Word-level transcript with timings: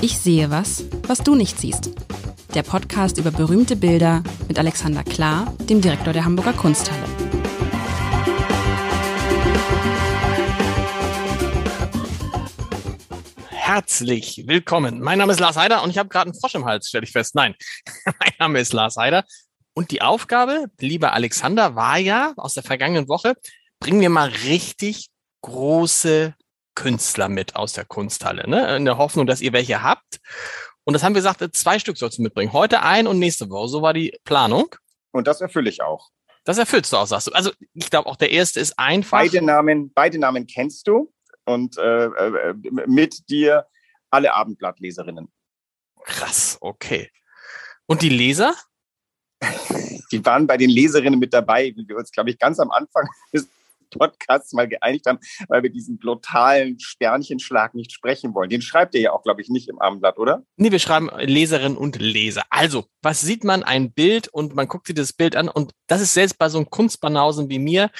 Ich 0.00 0.16
sehe 0.16 0.48
was, 0.48 0.84
was 1.08 1.24
du 1.24 1.34
nicht 1.34 1.58
siehst. 1.58 1.90
Der 2.54 2.62
Podcast 2.62 3.18
über 3.18 3.32
berühmte 3.32 3.74
Bilder 3.74 4.22
mit 4.46 4.56
Alexander 4.56 5.02
Klar, 5.02 5.52
dem 5.68 5.80
Direktor 5.80 6.12
der 6.12 6.24
Hamburger 6.24 6.52
Kunsthalle. 6.52 7.02
Herzlich 13.50 14.44
willkommen. 14.46 15.00
Mein 15.00 15.18
Name 15.18 15.32
ist 15.32 15.40
Lars 15.40 15.56
Heider 15.56 15.82
und 15.82 15.90
ich 15.90 15.98
habe 15.98 16.08
gerade 16.08 16.30
einen 16.30 16.38
Frosch 16.38 16.54
im 16.54 16.64
Hals, 16.64 16.88
stelle 16.88 17.02
ich 17.02 17.10
fest. 17.10 17.34
Nein, 17.34 17.56
mein 18.04 18.32
Name 18.38 18.60
ist 18.60 18.72
Lars 18.72 18.96
Heider. 18.96 19.24
Und 19.74 19.90
die 19.90 20.00
Aufgabe, 20.00 20.66
lieber 20.78 21.12
Alexander, 21.12 21.74
war 21.74 21.98
ja 21.98 22.34
aus 22.36 22.54
der 22.54 22.62
vergangenen 22.62 23.08
Woche, 23.08 23.34
bringen 23.80 24.00
wir 24.00 24.10
mal 24.10 24.28
richtig 24.28 25.08
große 25.42 26.34
Künstler 26.78 27.28
mit 27.28 27.56
aus 27.56 27.72
der 27.72 27.84
Kunsthalle, 27.84 28.48
ne? 28.48 28.76
in 28.76 28.84
der 28.84 28.98
Hoffnung, 28.98 29.26
dass 29.26 29.40
ihr 29.40 29.52
welche 29.52 29.82
habt. 29.82 30.20
Und 30.84 30.94
das 30.94 31.02
haben 31.02 31.12
wir 31.12 31.18
gesagt, 31.18 31.44
zwei 31.56 31.80
Stück 31.80 31.98
sollst 31.98 32.18
du 32.18 32.22
mitbringen. 32.22 32.52
Heute 32.52 32.82
ein 32.82 33.08
und 33.08 33.18
nächste 33.18 33.50
Woche. 33.50 33.66
So 33.68 33.82
war 33.82 33.92
die 33.92 34.16
Planung. 34.22 34.76
Und 35.10 35.26
das 35.26 35.40
erfülle 35.40 35.70
ich 35.70 35.82
auch. 35.82 36.10
Das 36.44 36.56
erfüllst 36.56 36.92
du 36.92 36.96
auch, 36.96 37.06
sagst 37.08 37.26
du. 37.26 37.32
Also 37.32 37.50
ich 37.74 37.90
glaube 37.90 38.08
auch 38.08 38.14
der 38.14 38.30
erste 38.30 38.60
ist 38.60 38.78
einfach. 38.78 39.18
Beide 39.18 39.42
Namen, 39.42 39.92
beide 39.92 40.20
Namen 40.20 40.46
kennst 40.46 40.86
du 40.86 41.12
und 41.44 41.76
äh, 41.78 42.04
äh, 42.04 42.54
mit 42.86 43.28
dir 43.28 43.66
alle 44.10 44.32
Abendblattleserinnen. 44.32 45.32
Krass, 46.04 46.58
okay. 46.60 47.10
Und 47.86 48.02
die 48.02 48.08
Leser? 48.08 48.54
Die 50.12 50.24
waren 50.24 50.46
bei 50.46 50.56
den 50.56 50.70
Leserinnen 50.70 51.18
mit 51.18 51.34
dabei, 51.34 51.72
wie 51.76 51.86
wir 51.86 51.96
uns, 51.96 52.12
glaube 52.12 52.30
ich, 52.30 52.38
ganz 52.38 52.60
am 52.60 52.70
Anfang 52.70 53.06
des 53.32 53.48
Podcasts 53.90 54.52
mal 54.52 54.68
geeinigt 54.68 55.06
haben, 55.06 55.18
weil 55.48 55.62
wir 55.62 55.70
diesen 55.70 55.98
brutalen 55.98 56.78
Sternchenschlag 56.78 57.74
nicht 57.74 57.92
sprechen 57.92 58.34
wollen. 58.34 58.50
Den 58.50 58.62
schreibt 58.62 58.94
ihr 58.94 59.00
ja 59.00 59.12
auch, 59.12 59.22
glaube 59.22 59.42
ich, 59.42 59.48
nicht 59.48 59.68
im 59.68 59.80
Abendblatt, 59.80 60.18
oder? 60.18 60.42
Nee, 60.56 60.72
wir 60.72 60.78
schreiben 60.78 61.10
Leserinnen 61.18 61.76
und 61.76 62.00
Leser. 62.00 62.42
Also, 62.50 62.86
was 63.02 63.20
sieht 63.20 63.44
man? 63.44 63.62
Ein 63.62 63.92
Bild 63.92 64.28
und 64.28 64.54
man 64.54 64.68
guckt 64.68 64.86
sich 64.86 64.96
das 64.96 65.12
Bild 65.12 65.36
an 65.36 65.48
und 65.48 65.72
das 65.86 66.00
ist 66.00 66.14
selbst 66.14 66.38
bei 66.38 66.48
so 66.48 66.58
einem 66.58 66.70
Kunstbanausen 66.70 67.48
wie 67.48 67.58
mir, 67.58 67.90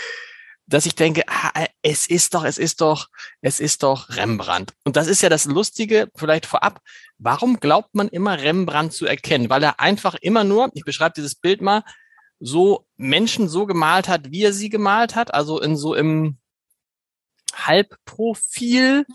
dass 0.69 0.85
ich 0.87 0.95
denke, 0.95 1.23
ah, 1.29 1.67
es 1.83 2.07
ist 2.07 2.35
doch, 2.35 2.45
es 2.45 2.59
ist 2.59 2.81
doch, 2.83 3.09
es 3.41 3.59
ist 3.59 3.83
doch 3.83 4.11
Rembrandt. 4.11 4.75
Und 4.85 4.97
das 4.97 5.07
ist 5.07 5.23
ja 5.23 5.31
das 5.31 5.47
Lustige, 5.47 6.11
vielleicht 6.15 6.45
vorab. 6.45 6.81
Warum 7.17 7.59
glaubt 7.59 7.95
man 7.95 8.09
immer 8.09 8.39
Rembrandt 8.39 8.93
zu 8.93 9.07
erkennen? 9.07 9.49
Weil 9.49 9.63
er 9.63 9.81
einfach 9.81 10.15
immer 10.21 10.45
nur, 10.45 10.71
ich 10.75 10.85
beschreibe 10.85 11.15
dieses 11.17 11.35
Bild 11.35 11.63
mal, 11.63 11.85
so 12.41 12.87
Menschen 12.97 13.49
so 13.49 13.67
gemalt 13.67 14.09
hat, 14.09 14.31
wie 14.31 14.43
er 14.45 14.53
sie 14.53 14.69
gemalt 14.69 15.15
hat, 15.15 15.35
also 15.35 15.61
in 15.61 15.77
so 15.77 15.95
im 15.95 16.39
Halbprofil. 17.55 19.07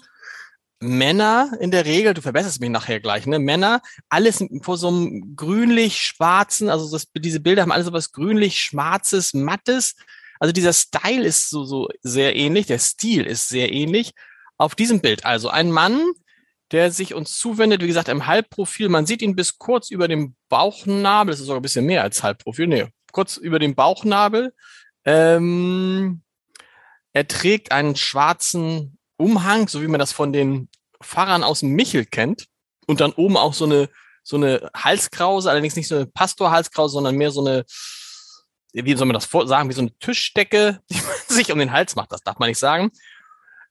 Männer 0.84 1.52
in 1.62 1.72
der 1.72 1.86
Regel, 1.86 2.14
du 2.14 2.22
verbesserst 2.22 2.60
mich 2.60 2.70
nachher 2.70 3.00
gleich, 3.00 3.26
ne? 3.26 3.40
Männer, 3.40 3.82
alles 4.10 4.44
vor 4.62 4.78
so 4.78 4.90
einem 4.90 5.34
grünlich-schwarzen, 5.36 6.70
also 6.70 6.92
das, 6.92 7.08
diese 7.16 7.40
Bilder 7.40 7.62
haben 7.62 7.72
alles 7.72 7.86
so 7.86 7.94
was 7.94 8.12
grünlich-schwarzes, 8.12 9.34
mattes. 9.34 9.96
Also 10.40 10.52
dieser 10.52 10.74
Style 10.74 11.24
ist 11.24 11.50
so, 11.50 11.64
so 11.64 11.88
sehr 12.02 12.36
ähnlich, 12.36 12.68
der 12.68 12.80
Stil 12.80 13.26
ist 13.26 13.48
sehr 13.48 13.72
ähnlich. 13.72 14.12
Auf 14.58 14.76
diesem 14.76 15.00
Bild 15.00 15.26
also 15.26 15.48
ein 15.48 15.72
Mann, 15.72 16.12
der 16.72 16.92
sich 16.92 17.14
uns 17.14 17.38
zuwendet, 17.38 17.82
wie 17.82 17.88
gesagt, 17.88 18.10
im 18.10 18.28
Halbprofil. 18.28 18.90
Man 18.90 19.06
sieht 19.06 19.22
ihn 19.22 19.36
bis 19.36 19.58
kurz 19.58 19.90
über 19.90 20.10
dem 20.10 20.36
Bauchnabel, 20.50 21.32
das 21.32 21.40
ist 21.40 21.46
sogar 21.46 21.60
ein 21.60 21.64
bisschen 21.64 21.86
mehr 21.86 22.04
als 22.04 22.24
Halbprofil, 22.24 22.68
nee, 22.68 22.88
kurz 23.14 23.38
über 23.38 23.60
dem 23.60 23.76
Bauchnabel. 23.76 24.54
Ähm, 25.06 26.22
er 27.14 27.28
trägt 27.28 27.72
einen 27.72 27.96
schwarzen 27.96 28.98
Umhang, 29.18 29.68
so 29.68 29.82
wie 29.82 29.88
man 29.88 30.00
das 30.00 30.12
von 30.12 30.34
den 30.34 30.70
Pfarrern 31.02 31.44
aus 31.44 31.62
Michel 31.62 32.06
kennt. 32.06 32.48
Und 32.88 33.00
dann 33.00 33.14
oben 33.14 33.38
auch 33.38 33.54
so 33.54 33.66
eine, 33.66 33.90
so 34.24 34.36
eine 34.36 34.70
Halskrause, 34.76 35.50
allerdings 35.50 35.76
nicht 35.76 35.88
so 35.88 35.96
eine 35.96 36.08
Pastorhalskrause, 36.08 36.94
sondern 36.94 37.16
mehr 37.16 37.32
so 37.32 37.46
eine, 37.46 37.66
wie 38.74 38.96
soll 38.96 39.08
man 39.08 39.14
das 39.14 39.30
sagen, 39.30 39.70
wie 39.70 39.74
so 39.74 39.82
eine 39.82 39.98
Tischdecke, 40.00 40.82
die 40.90 41.02
man 41.02 41.16
sich 41.28 41.52
um 41.52 41.60
den 41.60 41.72
Hals 41.72 41.96
macht. 41.96 42.12
Das 42.12 42.24
darf 42.24 42.40
man 42.40 42.50
nicht 42.50 42.60
sagen. 42.60 42.92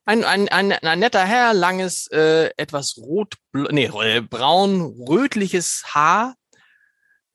Ein, 0.05 0.25
ein, 0.25 0.49
ein, 0.49 0.73
ein 0.73 0.99
netter 0.99 1.25
Herr, 1.25 1.55
langes, 1.55 2.09
äh, 2.09 2.51
etwas 2.57 2.97
rot, 2.97 3.35
nee, 3.53 3.85
äh, 3.87 4.21
braun, 4.21 4.83
rötliches 5.09 5.85
Haar, 5.95 6.35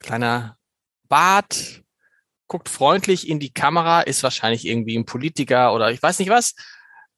kleiner 0.00 0.58
Bart, 1.08 1.82
guckt 2.48 2.68
freundlich 2.68 3.28
in 3.28 3.38
die 3.38 3.52
Kamera, 3.52 4.00
ist 4.00 4.22
wahrscheinlich 4.22 4.66
irgendwie 4.66 4.98
ein 4.98 5.04
Politiker 5.04 5.74
oder 5.74 5.90
ich 5.90 6.02
weiß 6.02 6.18
nicht 6.18 6.30
was. 6.30 6.54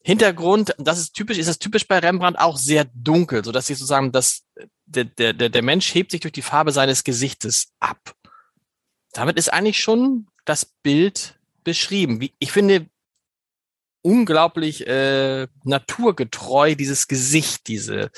Hintergrund, 0.03 0.75
das 0.79 0.99
ist 0.99 1.13
typisch, 1.13 1.39
ist 1.39 1.49
das 1.49 1.59
typisch 1.59 1.87
bei 1.87 1.99
Rembrandt 1.99 2.39
auch 2.39 2.57
sehr 2.57 2.87
dunkel, 2.95 3.45
so 3.45 3.53
dass 3.53 3.67
sie 3.67 3.75
sozusagen 3.75 4.13
das, 4.13 4.45
der, 4.87 5.05
der, 5.05 5.33
der 5.33 5.63
Mensch 5.63 5.95
hebt 5.95 6.11
sich 6.11 6.21
durch 6.21 6.33
die 6.33 6.43
Farbe 6.43 6.73
seines 6.73 7.05
Gesichtes 7.05 7.73
ab. 7.81 8.15
Damit 9.13 9.39
ist 9.39 9.53
eigentlich 9.53 9.81
schon 9.81 10.27
das 10.45 10.65
Bild 10.65 11.39
beschrieben. 11.65 12.21
Wie, 12.21 12.33
ich 12.39 12.51
finde 12.51 12.87
unglaublich 14.03 14.87
äh, 14.87 15.47
naturgetreu 15.65 16.75
dieses 16.75 17.07
Gesicht, 17.07 17.69
diese. 17.69 18.11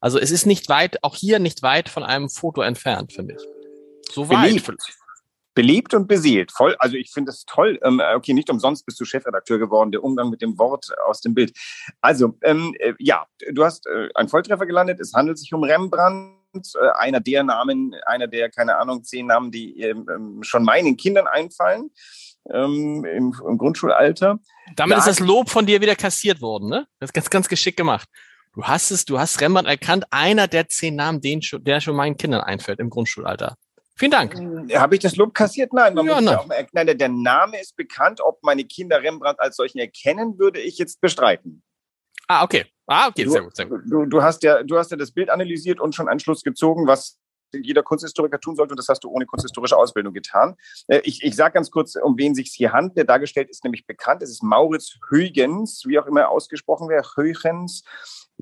Also 0.00 0.18
es 0.18 0.30
ist 0.30 0.46
nicht 0.46 0.68
weit, 0.68 1.04
auch 1.04 1.16
hier 1.16 1.38
nicht 1.38 1.62
weit 1.62 1.88
von 1.88 2.02
einem 2.02 2.30
Foto 2.30 2.62
entfernt, 2.62 3.12
finde 3.12 3.34
ich. 3.34 4.12
So 4.14 4.28
weit 4.30 4.62
beliebt 5.54 5.94
und 5.94 6.08
beseelt. 6.08 6.52
Voll, 6.52 6.74
also 6.78 6.96
ich 6.96 7.10
finde 7.10 7.30
es 7.30 7.44
toll. 7.44 7.78
Ähm, 7.82 8.00
okay, 8.14 8.32
nicht 8.32 8.50
umsonst 8.50 8.86
bist 8.86 9.00
du 9.00 9.04
Chefredakteur 9.04 9.58
geworden, 9.58 9.92
der 9.92 10.02
Umgang 10.02 10.30
mit 10.30 10.42
dem 10.42 10.58
Wort 10.58 10.86
aus 11.06 11.20
dem 11.20 11.34
Bild. 11.34 11.56
Also, 12.00 12.38
ähm, 12.42 12.74
äh, 12.78 12.94
ja, 12.98 13.26
du 13.52 13.64
hast 13.64 13.86
äh, 13.86 14.08
einen 14.14 14.28
Volltreffer 14.28 14.66
gelandet. 14.66 15.00
Es 15.00 15.12
handelt 15.12 15.38
sich 15.38 15.52
um 15.52 15.64
Rembrandt, 15.64 16.72
äh, 16.80 16.88
einer 16.98 17.20
der 17.20 17.42
Namen, 17.44 17.94
einer 18.06 18.28
der, 18.28 18.50
keine 18.50 18.76
Ahnung, 18.76 19.04
zehn 19.04 19.26
Namen, 19.26 19.50
die 19.50 19.80
ähm, 19.80 20.06
ähm 20.12 20.42
schon 20.42 20.64
meinen 20.64 20.96
Kindern 20.96 21.26
einfallen. 21.26 21.90
Ähm, 22.52 23.04
im, 23.04 23.32
im, 23.48 23.56
Grundschulalter. 23.56 24.40
Damit 24.74 24.96
da 24.96 24.98
ist 24.98 25.06
das 25.06 25.20
Lob 25.20 25.48
von 25.48 25.64
dir 25.64 25.80
wieder 25.80 25.94
kassiert 25.94 26.40
worden, 26.40 26.68
ne? 26.68 26.88
Das 26.98 27.10
ist 27.10 27.14
ganz, 27.14 27.30
ganz 27.30 27.48
geschickt 27.48 27.76
gemacht. 27.76 28.08
Du 28.54 28.64
hast 28.64 28.90
es, 28.90 29.04
du 29.04 29.20
hast 29.20 29.40
Rembrandt 29.40 29.68
erkannt, 29.68 30.06
einer 30.10 30.48
der 30.48 30.68
zehn 30.68 30.96
Namen, 30.96 31.20
den, 31.20 31.40
der 31.60 31.80
schon 31.80 31.94
meinen 31.94 32.16
Kindern 32.16 32.40
einfällt 32.40 32.80
im 32.80 32.90
Grundschulalter. 32.90 33.56
Vielen 33.96 34.10
Dank. 34.10 34.34
Äh, 34.68 34.78
Habe 34.78 34.94
ich 34.94 35.00
das 35.00 35.16
Lob 35.16 35.34
kassiert? 35.34 35.72
Nein, 35.72 35.94
man 35.94 36.06
ja, 36.06 36.14
muss 36.14 36.24
nein. 36.24 36.34
Ja 36.34 36.40
auch 36.40 36.46
mal, 36.46 36.66
nein, 36.72 36.98
der 36.98 37.08
Name 37.08 37.60
ist 37.60 37.76
bekannt. 37.76 38.20
Ob 38.20 38.42
meine 38.42 38.64
Kinder 38.64 39.02
Rembrandt 39.02 39.38
als 39.40 39.56
solchen 39.56 39.78
erkennen, 39.78 40.38
würde 40.38 40.60
ich 40.60 40.78
jetzt 40.78 41.00
bestreiten. 41.00 41.62
Ah, 42.28 42.44
okay. 42.44 42.66
Ah, 42.86 43.08
okay, 43.08 43.24
du, 43.24 43.30
sehr 43.30 43.42
gut, 43.42 43.56
sehr 43.56 43.66
gut. 43.66 43.82
Du, 43.86 44.06
du, 44.06 44.22
hast 44.22 44.42
ja, 44.42 44.62
du 44.62 44.76
hast 44.78 44.90
ja 44.90 44.96
das 44.96 45.12
Bild 45.12 45.30
analysiert 45.30 45.80
und 45.80 45.94
schon 45.94 46.08
einen 46.08 46.20
Schluss 46.20 46.42
gezogen, 46.42 46.86
was 46.86 47.18
jeder 47.52 47.82
Kunsthistoriker 47.82 48.40
tun 48.40 48.56
sollte. 48.56 48.72
Und 48.72 48.78
das 48.78 48.88
hast 48.88 49.04
du 49.04 49.10
ohne 49.10 49.26
kunsthistorische 49.26 49.76
Ausbildung 49.76 50.14
getan. 50.14 50.56
Äh, 50.88 51.00
ich, 51.04 51.22
ich 51.22 51.36
sage 51.36 51.54
ganz 51.54 51.70
kurz, 51.70 51.96
um 51.96 52.16
wen 52.18 52.34
sich 52.34 52.50
hier 52.54 52.72
handelt. 52.72 52.96
Der 52.96 53.04
dargestellt 53.04 53.50
ist 53.50 53.64
nämlich 53.64 53.86
bekannt. 53.86 54.22
Es 54.22 54.30
ist 54.30 54.42
Maurits 54.42 54.98
Huygens, 55.10 55.84
wie 55.86 55.98
auch 55.98 56.06
immer 56.06 56.28
ausgesprochen 56.28 56.88
wird, 56.88 57.06
Huygens. 57.16 57.84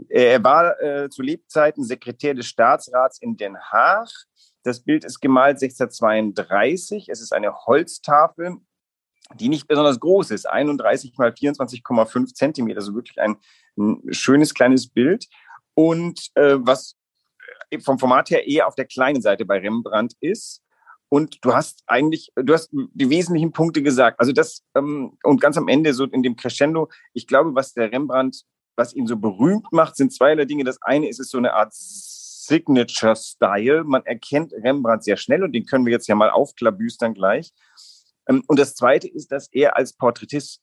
Er 0.08 0.42
war 0.42 0.80
äh, 0.80 1.10
zu 1.10 1.22
Lebzeiten 1.22 1.84
Sekretär 1.84 2.34
des 2.34 2.46
Staatsrats 2.46 3.20
in 3.20 3.36
Den 3.36 3.58
Haag 3.58 4.08
das 4.62 4.80
Bild 4.80 5.04
ist 5.04 5.20
gemalt 5.20 5.56
1632. 5.56 7.08
Es 7.08 7.20
ist 7.20 7.32
eine 7.32 7.54
Holztafel, 7.66 8.56
die 9.34 9.48
nicht 9.48 9.68
besonders 9.68 10.00
groß 10.00 10.30
ist, 10.32 10.46
31 10.46 11.16
mal 11.16 11.30
24,5 11.30 12.34
Zentimeter, 12.34 12.78
also 12.78 12.94
wirklich 12.94 13.20
ein, 13.20 13.36
ein, 13.78 14.02
schönes 14.12 14.54
kleines 14.54 14.88
Bild. 14.88 15.26
Und 15.74 16.30
äh, 16.34 16.56
was 16.58 16.96
vom 17.78 17.98
Format 17.98 18.30
her 18.30 18.46
eher 18.46 18.66
auf 18.66 18.74
der 18.74 18.86
kleinen 18.86 19.22
Seite 19.22 19.44
bei 19.44 19.58
Rembrandt 19.58 20.14
ist. 20.20 20.62
Und 21.08 21.38
du 21.44 21.54
hast 21.54 21.82
eigentlich, 21.86 22.32
du 22.36 22.52
hast 22.52 22.70
die 22.72 23.10
wesentlichen 23.10 23.52
Punkte 23.52 23.82
gesagt. 23.82 24.18
Also 24.20 24.32
das, 24.32 24.64
ähm, 24.74 25.16
und 25.22 25.40
ganz 25.40 25.56
am 25.56 25.68
Ende, 25.68 25.94
so 25.94 26.04
in 26.04 26.22
dem 26.22 26.36
Crescendo, 26.36 26.88
ich 27.12 27.26
glaube, 27.26 27.54
was 27.54 27.72
der 27.74 27.92
Rembrandt, 27.92 28.44
was 28.76 28.94
ihn 28.94 29.06
so 29.06 29.16
berühmt 29.16 29.72
macht, 29.72 29.96
sind 29.96 30.12
zweierlei 30.12 30.44
Dinge. 30.44 30.64
Das 30.64 30.80
eine 30.82 31.08
ist 31.08 31.20
es 31.20 31.30
so 31.30 31.38
eine 31.38 31.52
Art 31.54 31.72
Signature 32.50 33.14
Style. 33.14 33.84
Man 33.84 34.04
erkennt 34.04 34.52
Rembrandt 34.52 35.04
sehr 35.04 35.16
schnell 35.16 35.44
und 35.44 35.52
den 35.52 35.66
können 35.66 35.86
wir 35.86 35.92
jetzt 35.92 36.08
ja 36.08 36.16
mal 36.16 36.30
aufklabüstern 36.30 37.14
gleich. 37.14 37.52
Ähm, 38.28 38.42
und 38.48 38.58
das 38.58 38.74
Zweite 38.74 39.08
ist, 39.08 39.30
dass 39.30 39.48
er 39.52 39.76
als 39.76 39.92
Porträtist 39.92 40.60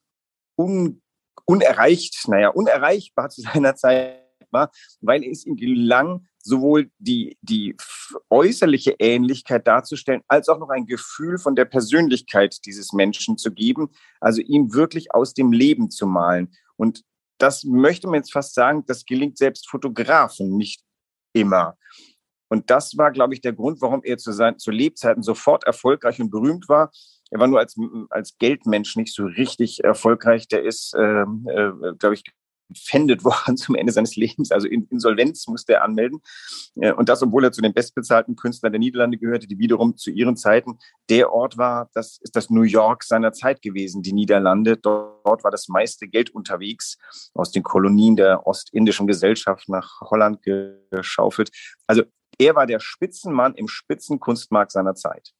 un, 0.57 1.01
unerreicht, 1.45 2.27
naja, 2.27 2.49
unerreichbar 2.49 3.29
zu 3.33 3.41
seiner 3.41 3.75
Zeit 3.75 4.21
war, 4.51 4.71
weil 5.01 5.23
es 5.23 5.45
ihm 5.45 5.55
gelang, 5.55 6.27
sowohl 6.39 6.89
die, 6.97 7.37
die 7.41 7.75
äußerliche 8.29 8.95
Ähnlichkeit 8.99 9.67
darzustellen, 9.67 10.21
als 10.27 10.47
auch 10.49 10.59
noch 10.59 10.69
ein 10.69 10.85
Gefühl 10.85 11.37
von 11.37 11.55
der 11.55 11.65
Persönlichkeit 11.65 12.65
dieses 12.65 12.93
Menschen 12.93 13.37
zu 13.37 13.53
geben, 13.53 13.89
also 14.21 14.41
ihn 14.41 14.73
wirklich 14.73 15.13
aus 15.13 15.33
dem 15.33 15.51
Leben 15.51 15.89
zu 15.89 16.05
malen. 16.05 16.53
Und 16.77 17.03
das 17.37 17.63
möchte 17.65 18.07
man 18.07 18.15
jetzt 18.15 18.31
fast 18.31 18.55
sagen, 18.55 18.83
das 18.87 19.05
gelingt 19.05 19.37
selbst 19.37 19.69
Fotografen 19.69 20.55
nicht 20.55 20.86
immer. 21.39 21.77
Und 22.49 22.69
das 22.69 22.97
war, 22.97 23.11
glaube 23.11 23.33
ich, 23.33 23.41
der 23.41 23.53
Grund, 23.53 23.81
warum 23.81 24.01
er 24.03 24.17
zu, 24.17 24.31
sein, 24.31 24.57
zu 24.57 24.71
Lebzeiten 24.71 25.23
sofort 25.23 25.65
erfolgreich 25.65 26.19
und 26.21 26.29
berühmt 26.29 26.69
war. 26.69 26.91
Er 27.29 27.39
war 27.39 27.47
nur 27.47 27.59
als, 27.59 27.75
als 28.09 28.37
Geldmensch 28.37 28.95
nicht 28.95 29.13
so 29.13 29.25
richtig 29.25 29.83
erfolgreich. 29.83 30.47
Der 30.47 30.63
ist, 30.63 30.95
ähm, 30.97 31.45
äh, 31.49 31.93
glaube 31.97 32.15
ich, 32.15 32.23
entfändet 32.69 33.23
worden 33.23 33.57
zum 33.57 33.75
Ende 33.75 33.91
seines 33.91 34.15
Lebens. 34.15 34.51
Also 34.51 34.67
Insolvenz 34.67 35.47
musste 35.47 35.73
er 35.73 35.83
anmelden. 35.83 36.21
Äh, 36.75 36.93
und 36.93 37.09
das, 37.09 37.21
obwohl 37.21 37.43
er 37.43 37.51
zu 37.51 37.61
den 37.61 37.73
bestbezahlten 37.73 38.35
Künstlern 38.35 38.71
der 38.71 38.79
Niederlande 38.79 39.17
gehörte, 39.17 39.47
die 39.47 39.59
wiederum 39.59 39.97
zu 39.97 40.11
ihren 40.11 40.37
Zeiten 40.37 40.79
der 41.09 41.31
Ort 41.31 41.57
war, 41.57 41.89
das 41.93 42.19
ist 42.21 42.35
das 42.35 42.49
New 42.49 42.63
York 42.63 43.03
seiner 43.03 43.31
Zeit 43.31 43.61
gewesen, 43.61 44.01
die 44.01 44.13
Niederlande. 44.13 44.77
Dort 44.77 45.43
war 45.43 45.51
das 45.51 45.67
meiste 45.67 46.07
Geld 46.07 46.29
unterwegs 46.29 46.97
aus 47.33 47.51
den 47.51 47.63
Kolonien 47.63 48.15
der 48.15 48.45
ostindischen 48.47 49.07
Gesellschaft 49.07 49.69
nach 49.69 50.01
Holland 50.01 50.41
geschaufelt. 50.91 51.51
Also 51.87 52.03
er 52.39 52.55
war 52.55 52.67
der 52.67 52.79
Spitzenmann 52.79 53.55
im 53.55 53.67
Spitzenkunstmarkt 53.67 54.71
seiner 54.71 54.95
Zeit. 54.95 55.33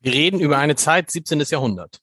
Wir 0.00 0.12
reden 0.12 0.40
über 0.40 0.58
eine 0.58 0.76
Zeit 0.76 1.10
17. 1.10 1.40
Jahrhundert. 1.40 2.00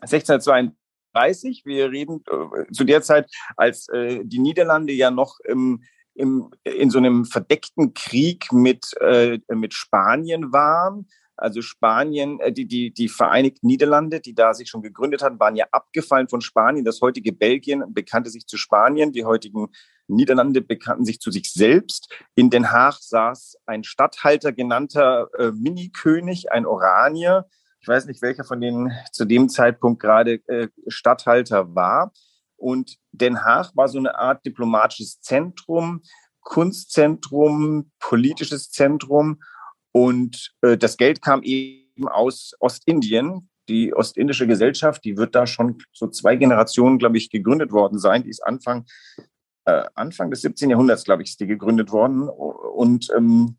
1632 0.00 0.79
30. 1.14 1.62
Wir 1.64 1.90
reden 1.90 2.22
äh, 2.28 2.72
zu 2.72 2.84
der 2.84 3.02
Zeit, 3.02 3.30
als 3.56 3.88
äh, 3.88 4.20
die 4.24 4.38
Niederlande 4.38 4.92
ja 4.92 5.10
noch 5.10 5.38
im, 5.44 5.82
im, 6.14 6.50
in 6.64 6.90
so 6.90 6.98
einem 6.98 7.24
verdeckten 7.24 7.94
Krieg 7.94 8.52
mit, 8.52 8.94
äh, 9.00 9.38
mit 9.48 9.74
Spanien 9.74 10.52
waren. 10.52 11.06
Also 11.40 11.62
Spanien, 11.62 12.38
äh, 12.40 12.52
die, 12.52 12.66
die, 12.66 12.92
die 12.92 13.08
Vereinigten 13.08 13.66
Niederlande, 13.66 14.20
die 14.20 14.34
da 14.34 14.52
sich 14.52 14.68
schon 14.68 14.82
gegründet 14.82 15.22
hatten, 15.22 15.40
waren 15.40 15.56
ja 15.56 15.66
abgefallen 15.72 16.28
von 16.28 16.42
Spanien. 16.42 16.84
Das 16.84 17.00
heutige 17.00 17.32
Belgien 17.32 17.82
bekannte 17.94 18.28
sich 18.28 18.46
zu 18.46 18.58
Spanien. 18.58 19.12
Die 19.12 19.24
heutigen 19.24 19.68
Niederlande 20.06 20.60
bekannten 20.60 21.06
sich 21.06 21.18
zu 21.18 21.30
sich 21.30 21.50
selbst. 21.50 22.12
In 22.34 22.50
Den 22.50 22.70
Haag 22.70 22.98
saß 23.00 23.56
ein 23.64 23.84
Statthalter 23.84 24.52
genannter 24.52 25.28
äh, 25.38 25.50
Mini-König, 25.52 26.52
ein 26.52 26.66
Oranier, 26.66 27.46
ich 27.80 27.88
weiß 27.88 28.06
nicht, 28.06 28.22
welcher 28.22 28.44
von 28.44 28.60
denen 28.60 28.92
zu 29.12 29.24
dem 29.24 29.48
Zeitpunkt 29.48 30.00
gerade 30.00 30.34
äh, 30.48 30.68
Statthalter 30.88 31.74
war. 31.74 32.12
Und 32.56 32.98
Den 33.12 33.42
Haag 33.42 33.74
war 33.74 33.88
so 33.88 33.98
eine 33.98 34.18
Art 34.18 34.44
diplomatisches 34.44 35.20
Zentrum, 35.20 36.02
Kunstzentrum, 36.40 37.90
politisches 37.98 38.70
Zentrum. 38.70 39.40
Und 39.92 40.52
äh, 40.60 40.76
das 40.76 40.98
Geld 40.98 41.22
kam 41.22 41.42
eben 41.42 42.06
aus 42.08 42.52
Ostindien. 42.60 43.48
Die 43.68 43.94
ostindische 43.94 44.46
Gesellschaft, 44.46 45.04
die 45.04 45.16
wird 45.16 45.34
da 45.34 45.46
schon 45.46 45.78
so 45.92 46.08
zwei 46.08 46.36
Generationen, 46.36 46.98
glaube 46.98 47.16
ich, 47.16 47.30
gegründet 47.30 47.72
worden 47.72 47.98
sein. 47.98 48.24
Die 48.24 48.30
ist 48.30 48.44
Anfang, 48.44 48.84
äh, 49.64 49.84
Anfang 49.94 50.30
des 50.30 50.42
17. 50.42 50.70
Jahrhunderts, 50.70 51.04
glaube 51.04 51.22
ich, 51.22 51.30
ist 51.30 51.40
die 51.40 51.46
gegründet 51.46 51.92
worden. 51.92 52.28
Und 52.28 53.08
ähm, 53.16 53.56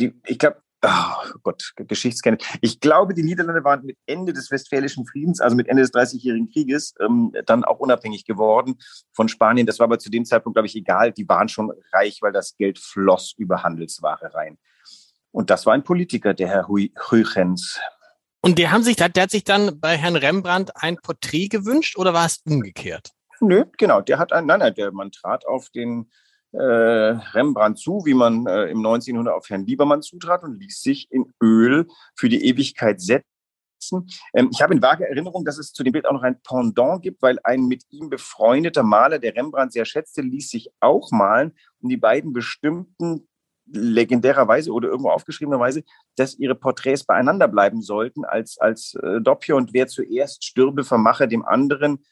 die, 0.00 0.14
ich 0.26 0.38
glaube, 0.38 0.62
oh 0.82 1.38
Gott, 1.42 1.72
Geschichtskenntnis. 1.76 2.48
Ich 2.60 2.80
glaube, 2.80 3.14
die 3.14 3.22
Niederlande 3.22 3.64
waren 3.64 3.84
mit 3.84 3.98
Ende 4.06 4.32
des 4.32 4.50
Westfälischen 4.50 5.06
Friedens, 5.06 5.40
also 5.40 5.56
mit 5.56 5.68
Ende 5.68 5.82
des 5.82 5.92
Dreißigjährigen 5.92 6.50
Krieges, 6.50 6.94
ähm, 7.00 7.32
dann 7.46 7.64
auch 7.64 7.78
unabhängig 7.78 8.24
geworden 8.24 8.76
von 9.12 9.28
Spanien. 9.28 9.66
Das 9.66 9.78
war 9.78 9.84
aber 9.84 9.98
zu 9.98 10.10
dem 10.10 10.24
Zeitpunkt, 10.24 10.56
glaube 10.56 10.66
ich, 10.66 10.76
egal. 10.76 11.12
Die 11.12 11.28
waren 11.28 11.48
schon 11.48 11.72
reich, 11.92 12.18
weil 12.20 12.32
das 12.32 12.56
Geld 12.56 12.78
floss 12.78 13.34
über 13.36 13.62
Handelsware 13.62 14.34
rein. 14.34 14.58
Und 15.30 15.50
das 15.50 15.64
war 15.66 15.74
ein 15.74 15.84
Politiker, 15.84 16.34
der 16.34 16.48
Herr 16.48 16.68
Huygens. 16.68 17.80
Und 18.42 18.58
der, 18.58 18.72
haben 18.72 18.82
sich, 18.82 18.96
der 18.96 19.06
hat 19.06 19.30
sich 19.30 19.44
dann 19.44 19.78
bei 19.80 19.96
Herrn 19.96 20.16
Rembrandt 20.16 20.72
ein 20.74 20.96
Porträt 20.96 21.48
gewünscht 21.48 21.96
oder 21.96 22.12
war 22.12 22.26
es 22.26 22.42
umgekehrt? 22.44 23.12
Nö, 23.40 23.64
genau. 23.78 24.00
Der 24.00 24.18
hat 24.18 24.32
ein, 24.32 24.46
nein, 24.46 24.58
nein, 24.58 24.74
der, 24.74 24.92
man 24.92 25.10
trat 25.10 25.46
auf 25.46 25.70
den 25.70 26.10
Rembrandt 26.56 27.78
zu, 27.78 28.02
wie 28.04 28.14
man 28.14 28.46
äh, 28.46 28.66
im 28.66 28.78
1900 28.78 29.34
auf 29.34 29.48
Herrn 29.48 29.66
Liebermann 29.66 30.02
zutrat 30.02 30.42
und 30.42 30.60
ließ 30.60 30.80
sich 30.80 31.10
in 31.10 31.32
Öl 31.42 31.86
für 32.14 32.28
die 32.28 32.44
Ewigkeit 32.44 33.00
setzen. 33.00 33.24
Ähm, 34.34 34.50
ich 34.52 34.62
habe 34.62 34.74
in 34.74 34.82
vage 34.82 35.08
Erinnerung, 35.08 35.44
dass 35.44 35.58
es 35.58 35.72
zu 35.72 35.82
dem 35.82 35.92
Bild 35.92 36.06
auch 36.06 36.12
noch 36.12 36.22
ein 36.22 36.40
Pendant 36.42 37.02
gibt, 37.02 37.22
weil 37.22 37.38
ein 37.42 37.66
mit 37.66 37.84
ihm 37.90 38.10
befreundeter 38.10 38.82
Maler, 38.82 39.18
der 39.18 39.34
Rembrandt 39.34 39.72
sehr 39.72 39.84
schätzte, 39.84 40.22
ließ 40.22 40.50
sich 40.50 40.70
auch 40.80 41.10
malen 41.10 41.52
und 41.80 41.88
die 41.88 41.96
beiden 41.96 42.32
bestimmten 42.32 43.28
legendärerweise 43.66 44.72
oder 44.72 44.88
irgendwo 44.88 45.10
aufgeschriebenerweise, 45.10 45.84
dass 46.16 46.38
ihre 46.38 46.54
Porträts 46.54 47.04
beieinander 47.04 47.48
bleiben 47.48 47.80
sollten 47.80 48.24
als, 48.24 48.58
als 48.58 48.94
äh, 48.94 49.20
Doppio 49.20 49.56
und 49.56 49.72
wer 49.72 49.86
zuerst 49.86 50.44
stürbe, 50.44 50.84
vermache 50.84 51.28
dem 51.28 51.44
anderen 51.44 52.04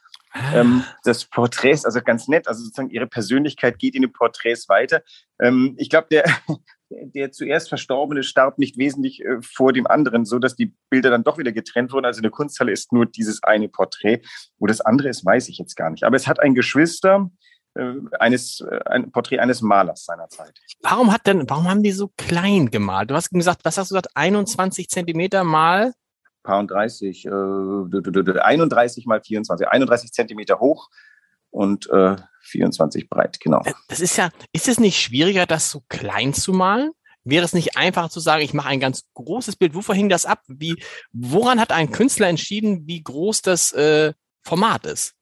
ähm, 0.55 0.85
das 1.05 1.25
Porträts, 1.25 1.85
also 1.85 2.00
ganz 2.03 2.29
nett, 2.29 2.47
also 2.47 2.62
sozusagen 2.62 2.91
ihre 2.91 3.06
Persönlichkeit 3.06 3.79
geht 3.79 3.94
in 3.94 4.03
den 4.03 4.12
Porträts 4.12 4.69
weiter. 4.69 5.03
Ähm, 5.41 5.75
ich 5.79 5.91
glaube, 5.91 6.09
der, 6.11 6.25
der 6.91 7.32
zuerst 7.32 7.69
Verstorbene 7.69 8.23
starb 8.23 8.59
nicht 8.59 8.79
wesentlich 8.79 9.25
äh, 9.25 9.41
vor 9.43 9.73
dem 9.73 9.87
anderen, 9.87 10.25
so 10.25 10.38
dass 10.38 10.56
die 10.56 10.75
Bilder 10.88 11.11
dann 11.11 11.25
doch 11.25 11.38
wieder 11.38 11.53
getrennt 11.53 11.93
wurden. 11.93 12.05
Also 12.06 12.19
in 12.19 12.25
der 12.25 12.31
Kunsthalle 12.31 12.73
ist 12.73 12.93
nur 12.93 13.06
dieses 13.06 13.43
eine 13.43 13.69
Porträt. 13.69 14.23
Wo 14.59 14.67
das 14.67 14.81
andere 14.81 15.09
ist, 15.09 15.25
weiß 15.25 15.49
ich 15.49 15.59
jetzt 15.59 15.77
gar 15.77 15.91
nicht. 15.91 16.05
Aber 16.05 16.17
es 16.17 16.27
hat 16.27 16.41
ein 16.41 16.55
Geschwister, 16.55 17.31
äh, 17.75 17.94
eines, 18.19 18.61
äh, 18.61 18.81
ein 18.87 19.12
Porträt 19.12 19.38
eines 19.38 19.62
Malers 19.62 20.05
seiner 20.05 20.29
Zeit. 20.29 20.59
Warum 20.83 21.12
hat 21.12 21.26
denn, 21.26 21.49
warum 21.49 21.69
haben 21.69 21.83
die 21.83 21.93
so 21.93 22.11
klein 22.17 22.71
gemalt? 22.71 23.11
Du 23.11 23.15
hast 23.15 23.31
gesagt, 23.31 23.61
was 23.65 23.79
hast 23.79 23.91
du 23.91 23.94
gesagt, 23.94 24.11
21 24.15 24.88
Zentimeter 24.88 25.44
mal? 25.44 25.93
Paar 26.42 26.60
und 26.60 26.70
30, 26.70 27.26
äh, 27.26 27.31
31 27.31 29.06
mal 29.06 29.20
24, 29.20 29.69
31 29.69 30.12
Zentimeter 30.12 30.60
hoch 30.60 30.88
und 31.50 31.88
äh, 31.90 32.16
24 32.42 33.08
breit, 33.08 33.40
genau. 33.40 33.62
Das 33.88 34.00
ist 34.00 34.16
ja, 34.16 34.31
ist 34.52 34.69
es 34.69 34.81
nicht 34.81 35.00
schwieriger, 35.00 35.46
das 35.46 35.70
so 35.70 35.82
klein 35.88 36.34
zu 36.34 36.52
malen? 36.52 36.92
Wäre 37.22 37.44
es 37.44 37.52
nicht 37.52 37.76
einfacher 37.76 38.08
zu 38.08 38.20
sagen, 38.20 38.42
ich 38.42 38.54
mache 38.54 38.69
ein 38.69 38.81
ganz 38.81 39.02
großes 39.14 39.56
Bild? 39.56 39.75
Wovor 39.75 39.94
hing 39.94 40.08
das 40.08 40.25
ab? 40.25 40.42
Wie, 40.48 40.82
woran 41.12 41.60
hat 41.60 41.70
ein 41.70 41.90
Künstler 41.90 42.28
entschieden, 42.28 42.87
wie 42.87 43.02
groß 43.02 43.42
das 43.42 43.72
äh, 43.72 44.14
Format 44.42 44.87
ist? 44.87 45.14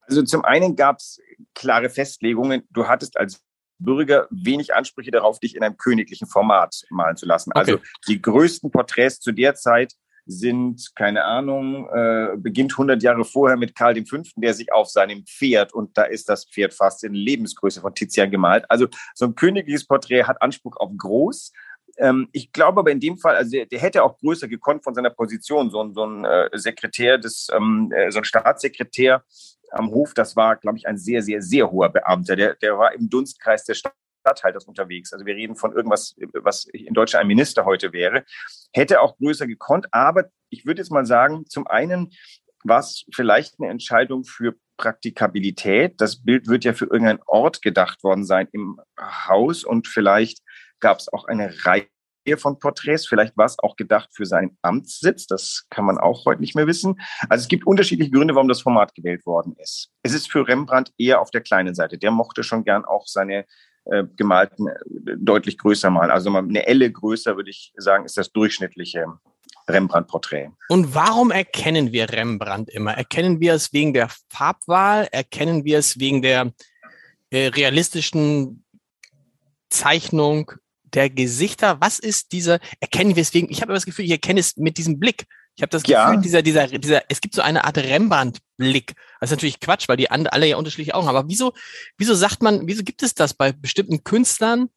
Also 0.00 0.22
zum 0.22 0.44
einen 0.44 0.74
gab 0.74 0.98
es 0.98 1.20
klare 1.54 1.90
Festlegungen. 1.90 2.66
Du 2.70 2.88
hattest 2.88 3.16
als 3.16 3.40
Bürger 3.78 4.26
wenig 4.30 4.74
Ansprüche 4.74 5.10
darauf, 5.10 5.38
dich 5.38 5.54
in 5.54 5.62
einem 5.62 5.76
königlichen 5.76 6.26
Format 6.26 6.82
malen 6.90 7.16
zu 7.16 7.26
lassen. 7.26 7.52
Also 7.52 7.74
okay. 7.74 7.82
Also 7.82 8.02
die 8.08 8.20
größten 8.20 8.70
Porträts 8.70 9.20
zu 9.20 9.32
der 9.32 9.54
Zeit 9.54 9.94
sind, 10.26 10.94
keine 10.94 11.24
Ahnung, 11.24 11.88
äh, 11.94 12.36
beginnt 12.36 12.72
100 12.72 13.02
Jahre 13.02 13.24
vorher 13.24 13.56
mit 13.56 13.74
Karl 13.74 13.94
V., 14.06 14.22
der 14.36 14.54
sich 14.54 14.72
auf 14.72 14.88
seinem 14.88 15.24
Pferd, 15.24 15.72
und 15.72 15.96
da 15.96 16.04
ist 16.04 16.28
das 16.28 16.46
Pferd 16.46 16.74
fast 16.74 17.04
in 17.04 17.14
Lebensgröße 17.14 17.80
von 17.80 17.94
Tizian 17.94 18.30
gemalt. 18.30 18.64
Also 18.68 18.86
so 19.14 19.26
ein 19.26 19.34
königliches 19.34 19.86
Porträt 19.86 20.24
hat 20.24 20.40
Anspruch 20.40 20.76
auf 20.76 20.90
groß. 20.96 21.52
Ähm, 21.98 22.28
ich 22.32 22.52
glaube 22.52 22.80
aber 22.80 22.90
in 22.90 23.00
dem 23.00 23.18
Fall, 23.18 23.36
also 23.36 23.50
der, 23.50 23.66
der, 23.66 23.78
hätte 23.78 24.02
auch 24.02 24.18
größer 24.18 24.48
gekonnt 24.48 24.82
von 24.82 24.94
seiner 24.94 25.10
Position, 25.10 25.70
so, 25.70 25.82
ein 25.82 25.94
so 25.94 26.04
ein 26.04 26.24
äh, 26.24 26.48
Sekretär 26.54 27.18
des, 27.18 27.48
ähm, 27.54 27.92
äh, 27.94 28.10
so 28.10 28.18
ein 28.18 28.24
Staatssekretär 28.24 29.22
am 29.70 29.90
Hof, 29.90 30.14
das 30.14 30.36
war, 30.36 30.56
glaube 30.56 30.78
ich, 30.78 30.86
ein 30.86 30.98
sehr, 30.98 31.22
sehr, 31.22 31.42
sehr 31.42 31.70
hoher 31.70 31.90
Beamter. 31.90 32.36
Der, 32.36 32.54
der 32.54 32.78
war 32.78 32.92
im 32.94 33.10
Dunstkreis 33.10 33.64
der 33.64 33.74
Stadt 33.74 33.94
Stadthalters 34.24 34.64
unterwegs. 34.64 35.12
Also 35.12 35.26
wir 35.26 35.34
reden 35.34 35.54
von 35.54 35.72
irgendwas, 35.72 36.14
was 36.42 36.64
in 36.64 36.94
Deutschland 36.94 37.22
ein 37.22 37.28
Minister 37.28 37.66
heute 37.66 37.92
wäre. 37.92 38.24
Hätte 38.72 39.00
auch 39.02 39.16
größer 39.18 39.46
gekonnt, 39.46 39.86
aber 39.92 40.30
ich 40.48 40.64
würde 40.64 40.80
jetzt 40.80 40.90
mal 40.90 41.04
sagen, 41.04 41.44
zum 41.46 41.66
einen 41.66 42.10
war 42.64 42.80
es 42.80 43.04
vielleicht 43.14 43.56
eine 43.60 43.70
Entscheidung 43.70 44.24
für 44.24 44.54
Praktikabilität. 44.78 46.00
Das 46.00 46.22
Bild 46.24 46.48
wird 46.48 46.64
ja 46.64 46.72
für 46.72 46.86
irgendeinen 46.86 47.20
Ort 47.26 47.60
gedacht 47.60 48.02
worden 48.02 48.24
sein 48.24 48.48
im 48.52 48.80
Haus 48.98 49.62
und 49.62 49.86
vielleicht 49.86 50.40
gab 50.80 50.98
es 50.98 51.12
auch 51.12 51.26
eine 51.26 51.54
Reihe 51.64 51.86
von 52.38 52.58
Porträts. 52.58 53.06
Vielleicht 53.06 53.36
war 53.36 53.44
es 53.44 53.58
auch 53.58 53.76
gedacht 53.76 54.08
für 54.14 54.24
seinen 54.24 54.56
Amtssitz. 54.62 55.26
Das 55.26 55.66
kann 55.68 55.84
man 55.84 55.98
auch 55.98 56.24
heute 56.24 56.40
nicht 56.40 56.56
mehr 56.56 56.66
wissen. 56.66 57.00
Also 57.28 57.42
es 57.42 57.48
gibt 57.48 57.66
unterschiedliche 57.66 58.10
Gründe, 58.10 58.34
warum 58.34 58.48
das 58.48 58.62
Format 58.62 58.94
gewählt 58.94 59.26
worden 59.26 59.54
ist. 59.58 59.90
Es 60.02 60.14
ist 60.14 60.32
für 60.32 60.48
Rembrandt 60.48 60.92
eher 60.96 61.20
auf 61.20 61.30
der 61.30 61.42
kleinen 61.42 61.74
Seite. 61.74 61.98
Der 61.98 62.10
mochte 62.10 62.42
schon 62.42 62.64
gern 62.64 62.86
auch 62.86 63.06
seine 63.06 63.44
äh, 63.86 64.04
gemalten 64.16 64.68
äh, 64.68 64.72
deutlich 65.18 65.58
größer 65.58 65.90
malen. 65.90 66.10
Also 66.10 66.34
eine 66.34 66.66
Elle 66.66 66.90
größer, 66.90 67.36
würde 67.36 67.50
ich 67.50 67.72
sagen, 67.76 68.04
ist 68.04 68.16
das 68.16 68.32
durchschnittliche 68.32 69.06
Rembrandt-Porträt. 69.68 70.50
Und 70.68 70.94
warum 70.94 71.30
erkennen 71.30 71.92
wir 71.92 72.10
Rembrandt 72.10 72.70
immer? 72.70 72.92
Erkennen 72.92 73.40
wir 73.40 73.54
es 73.54 73.72
wegen 73.72 73.94
der 73.94 74.08
Farbwahl? 74.28 75.08
Erkennen 75.10 75.64
wir 75.64 75.78
es 75.78 75.98
wegen 75.98 76.22
der 76.22 76.52
äh, 77.30 77.48
realistischen 77.48 78.64
Zeichnung 79.70 80.52
der 80.84 81.10
Gesichter? 81.10 81.80
Was 81.80 81.98
ist 81.98 82.32
dieser, 82.32 82.60
erkennen 82.80 83.16
wir 83.16 83.22
es 83.22 83.34
wegen, 83.34 83.50
ich 83.50 83.62
habe 83.62 83.72
das 83.72 83.86
Gefühl, 83.86 84.04
ich 84.04 84.10
erkenne 84.10 84.40
es 84.40 84.56
mit 84.56 84.78
diesem 84.78 84.98
Blick. 84.98 85.26
Ich 85.56 85.62
habe 85.62 85.70
das 85.70 85.82
Gefühl, 85.82 85.94
ja. 85.94 86.16
dieser, 86.16 86.42
dieser, 86.42 86.66
dieser, 86.66 87.02
es 87.08 87.20
gibt 87.20 87.34
so 87.34 87.42
eine 87.42 87.64
Art 87.64 87.78
Rembrandt-Blick. 87.78 88.94
Das 89.20 89.30
ist 89.30 89.36
natürlich 89.36 89.60
Quatsch, 89.60 89.88
weil 89.88 89.96
die 89.96 90.10
alle 90.10 90.46
ja 90.46 90.56
unterschiedliche 90.56 90.94
Augen 90.94 91.06
haben. 91.06 91.16
Aber 91.16 91.28
wieso, 91.28 91.52
wieso 91.96 92.14
sagt 92.14 92.42
man, 92.42 92.66
wieso 92.66 92.82
gibt 92.82 93.02
es 93.02 93.14
das 93.14 93.34
bei 93.34 93.52
bestimmten 93.52 94.02
Künstlern? 94.02 94.68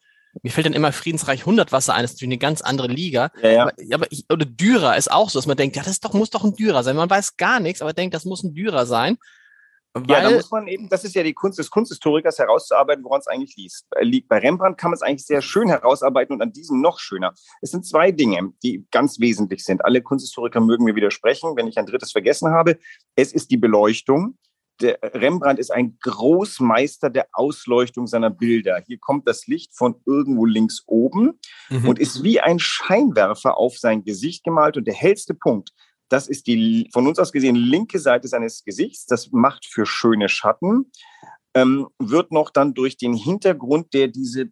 Mir 0.43 0.51
fällt 0.51 0.67
dann 0.67 0.73
immer 0.73 0.91
Friedensreich 0.91 1.41
100 1.41 1.71
Wasser 1.71 1.95
ein, 1.95 2.03
das 2.03 2.11
ist 2.11 2.17
natürlich 2.17 2.33
eine 2.33 2.39
ganz 2.39 2.61
andere 2.61 2.87
Liga. 2.87 3.31
Ja, 3.41 3.49
ja. 3.49 3.61
Aber, 3.63 3.73
aber 3.91 4.11
ich, 4.11 4.25
oder 4.29 4.45
Dürer 4.45 4.95
ist 4.95 5.11
auch 5.11 5.31
so, 5.31 5.39
dass 5.39 5.47
man 5.47 5.57
denkt, 5.57 5.75
ja, 5.75 5.83
das 5.83 5.99
doch, 5.99 6.13
muss 6.13 6.29
doch 6.29 6.43
ein 6.43 6.53
Dürer 6.53 6.83
sein. 6.83 6.95
Man 6.95 7.09
weiß 7.09 7.37
gar 7.37 7.59
nichts, 7.59 7.81
aber 7.81 7.93
denkt, 7.93 8.13
das 8.13 8.25
muss 8.25 8.43
ein 8.43 8.53
Dürer 8.53 8.85
sein. 8.85 9.17
Weil, 10.05 10.23
ja, 10.23 10.29
da 10.29 10.35
muss 10.35 10.51
man 10.51 10.67
eben, 10.67 10.89
das 10.89 11.03
ist 11.03 11.15
ja 11.15 11.23
die 11.23 11.33
Kunst 11.33 11.57
des 11.59 11.69
Kunsthistorikers, 11.69 12.39
herauszuarbeiten, 12.39 13.03
woran 13.03 13.19
es 13.19 13.27
eigentlich 13.27 13.55
liegt. 13.55 14.27
Bei 14.27 14.39
Rembrandt 14.39 14.77
kann 14.77 14.91
man 14.91 14.95
es 14.95 15.01
eigentlich 15.01 15.25
sehr 15.25 15.41
schön 15.41 15.69
herausarbeiten 15.69 16.35
und 16.35 16.41
an 16.41 16.51
diesem 16.51 16.81
noch 16.81 16.99
schöner. 16.99 17.33
Es 17.61 17.71
sind 17.71 17.85
zwei 17.85 18.11
Dinge, 18.11 18.53
die 18.63 18.85
ganz 18.91 19.19
wesentlich 19.19 19.63
sind. 19.63 19.83
Alle 19.83 20.01
Kunsthistoriker 20.01 20.59
mögen 20.59 20.83
mir 20.83 20.95
widersprechen, 20.95 21.55
wenn 21.55 21.67
ich 21.67 21.77
ein 21.77 21.85
drittes 21.85 22.11
vergessen 22.11 22.51
habe. 22.51 22.77
Es 23.15 23.33
ist 23.33 23.51
die 23.51 23.57
Beleuchtung. 23.57 24.37
der 24.81 24.99
Rembrandt 25.01 25.59
ist 25.59 25.71
ein 25.71 25.97
Großmeister 26.01 27.09
der 27.09 27.27
Ausleuchtung 27.33 28.07
seiner 28.07 28.29
Bilder. 28.29 28.83
Hier 28.85 28.99
kommt 28.99 29.27
das 29.27 29.47
Licht 29.47 29.75
von 29.75 29.95
irgendwo 30.05 30.45
links 30.45 30.83
oben 30.85 31.39
mhm. 31.69 31.87
und 31.87 31.99
ist 31.99 32.23
wie 32.23 32.39
ein 32.39 32.59
Scheinwerfer 32.59 33.57
auf 33.57 33.77
sein 33.77 34.03
Gesicht 34.03 34.43
gemalt. 34.43 34.77
Und 34.77 34.85
der 34.85 34.93
hellste 34.93 35.33
Punkt, 35.33 35.71
das 36.09 36.27
ist 36.27 36.47
die 36.47 36.89
von 36.93 37.07
uns 37.07 37.19
aus 37.19 37.31
gesehen 37.31 37.55
linke 37.55 37.99
Seite 37.99 38.27
seines 38.27 38.63
Gesichts. 38.63 39.05
Das 39.05 39.31
macht 39.31 39.65
für 39.65 39.85
schöne 39.85 40.29
Schatten. 40.29 40.91
Ähm, 41.53 41.87
wird 41.99 42.31
noch 42.31 42.49
dann 42.49 42.73
durch 42.73 42.97
den 42.97 43.13
Hintergrund, 43.13 43.93
der 43.93 44.07
diese 44.07 44.51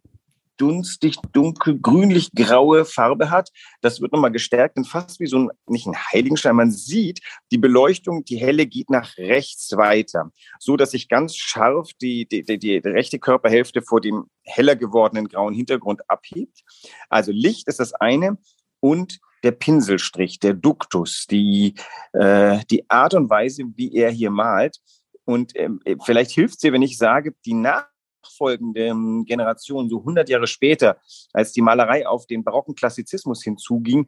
dunstig, 0.57 1.17
dunkel, 1.33 1.79
grünlich-graue 1.79 2.85
Farbe 2.85 3.29
hat. 3.29 3.49
Das 3.81 4.01
wird 4.01 4.13
nochmal 4.13 4.31
gestärkt 4.31 4.77
und 4.77 4.87
fast 4.87 5.19
wie 5.19 5.27
so 5.27 5.39
ein, 5.39 5.49
nicht 5.67 5.87
ein 5.87 5.95
Heiligenschein. 5.95 6.55
Man 6.55 6.71
sieht, 6.71 7.19
die 7.51 7.57
Beleuchtung, 7.57 8.23
die 8.25 8.37
helle 8.37 8.65
geht 8.65 8.89
nach 8.89 9.17
rechts 9.17 9.75
weiter, 9.75 10.31
so 10.59 10.77
dass 10.77 10.91
sich 10.91 11.09
ganz 11.09 11.35
scharf 11.35 11.89
die, 12.01 12.27
die, 12.27 12.43
die, 12.43 12.57
die 12.57 12.77
rechte 12.77 13.19
Körperhälfte 13.19 13.81
vor 13.81 14.01
dem 14.01 14.25
heller 14.43 14.75
gewordenen 14.75 15.27
grauen 15.27 15.53
Hintergrund 15.53 16.09
abhebt. 16.09 16.63
Also 17.09 17.31
Licht 17.31 17.67
ist 17.67 17.79
das 17.79 17.93
eine 17.93 18.37
und 18.85 19.19
der 19.43 19.51
Pinselstrich, 19.51 20.39
der 20.39 20.53
Duktus, 20.53 21.25
die, 21.29 21.73
äh, 22.13 22.59
die 22.69 22.87
Art 22.89 23.15
und 23.15 23.29
Weise, 23.29 23.63
wie 23.75 23.95
er 23.95 24.11
hier 24.11 24.29
malt. 24.29 24.79
Und 25.23 25.53
ähm, 25.55 25.81
vielleicht 26.03 26.31
hilft 26.31 26.55
es 26.55 26.59
dir, 26.59 26.71
wenn 26.71 26.83
ich 26.83 26.97
sage, 26.97 27.33
die 27.45 27.53
Nach 27.53 27.87
nachfolgenden 28.25 29.25
Generationen, 29.25 29.89
so 29.89 29.99
100 29.99 30.29
Jahre 30.29 30.47
später, 30.47 30.97
als 31.33 31.51
die 31.51 31.61
Malerei 31.61 32.07
auf 32.07 32.25
den 32.25 32.43
barocken 32.43 32.75
Klassizismus 32.75 33.43
hinzuging, 33.43 34.07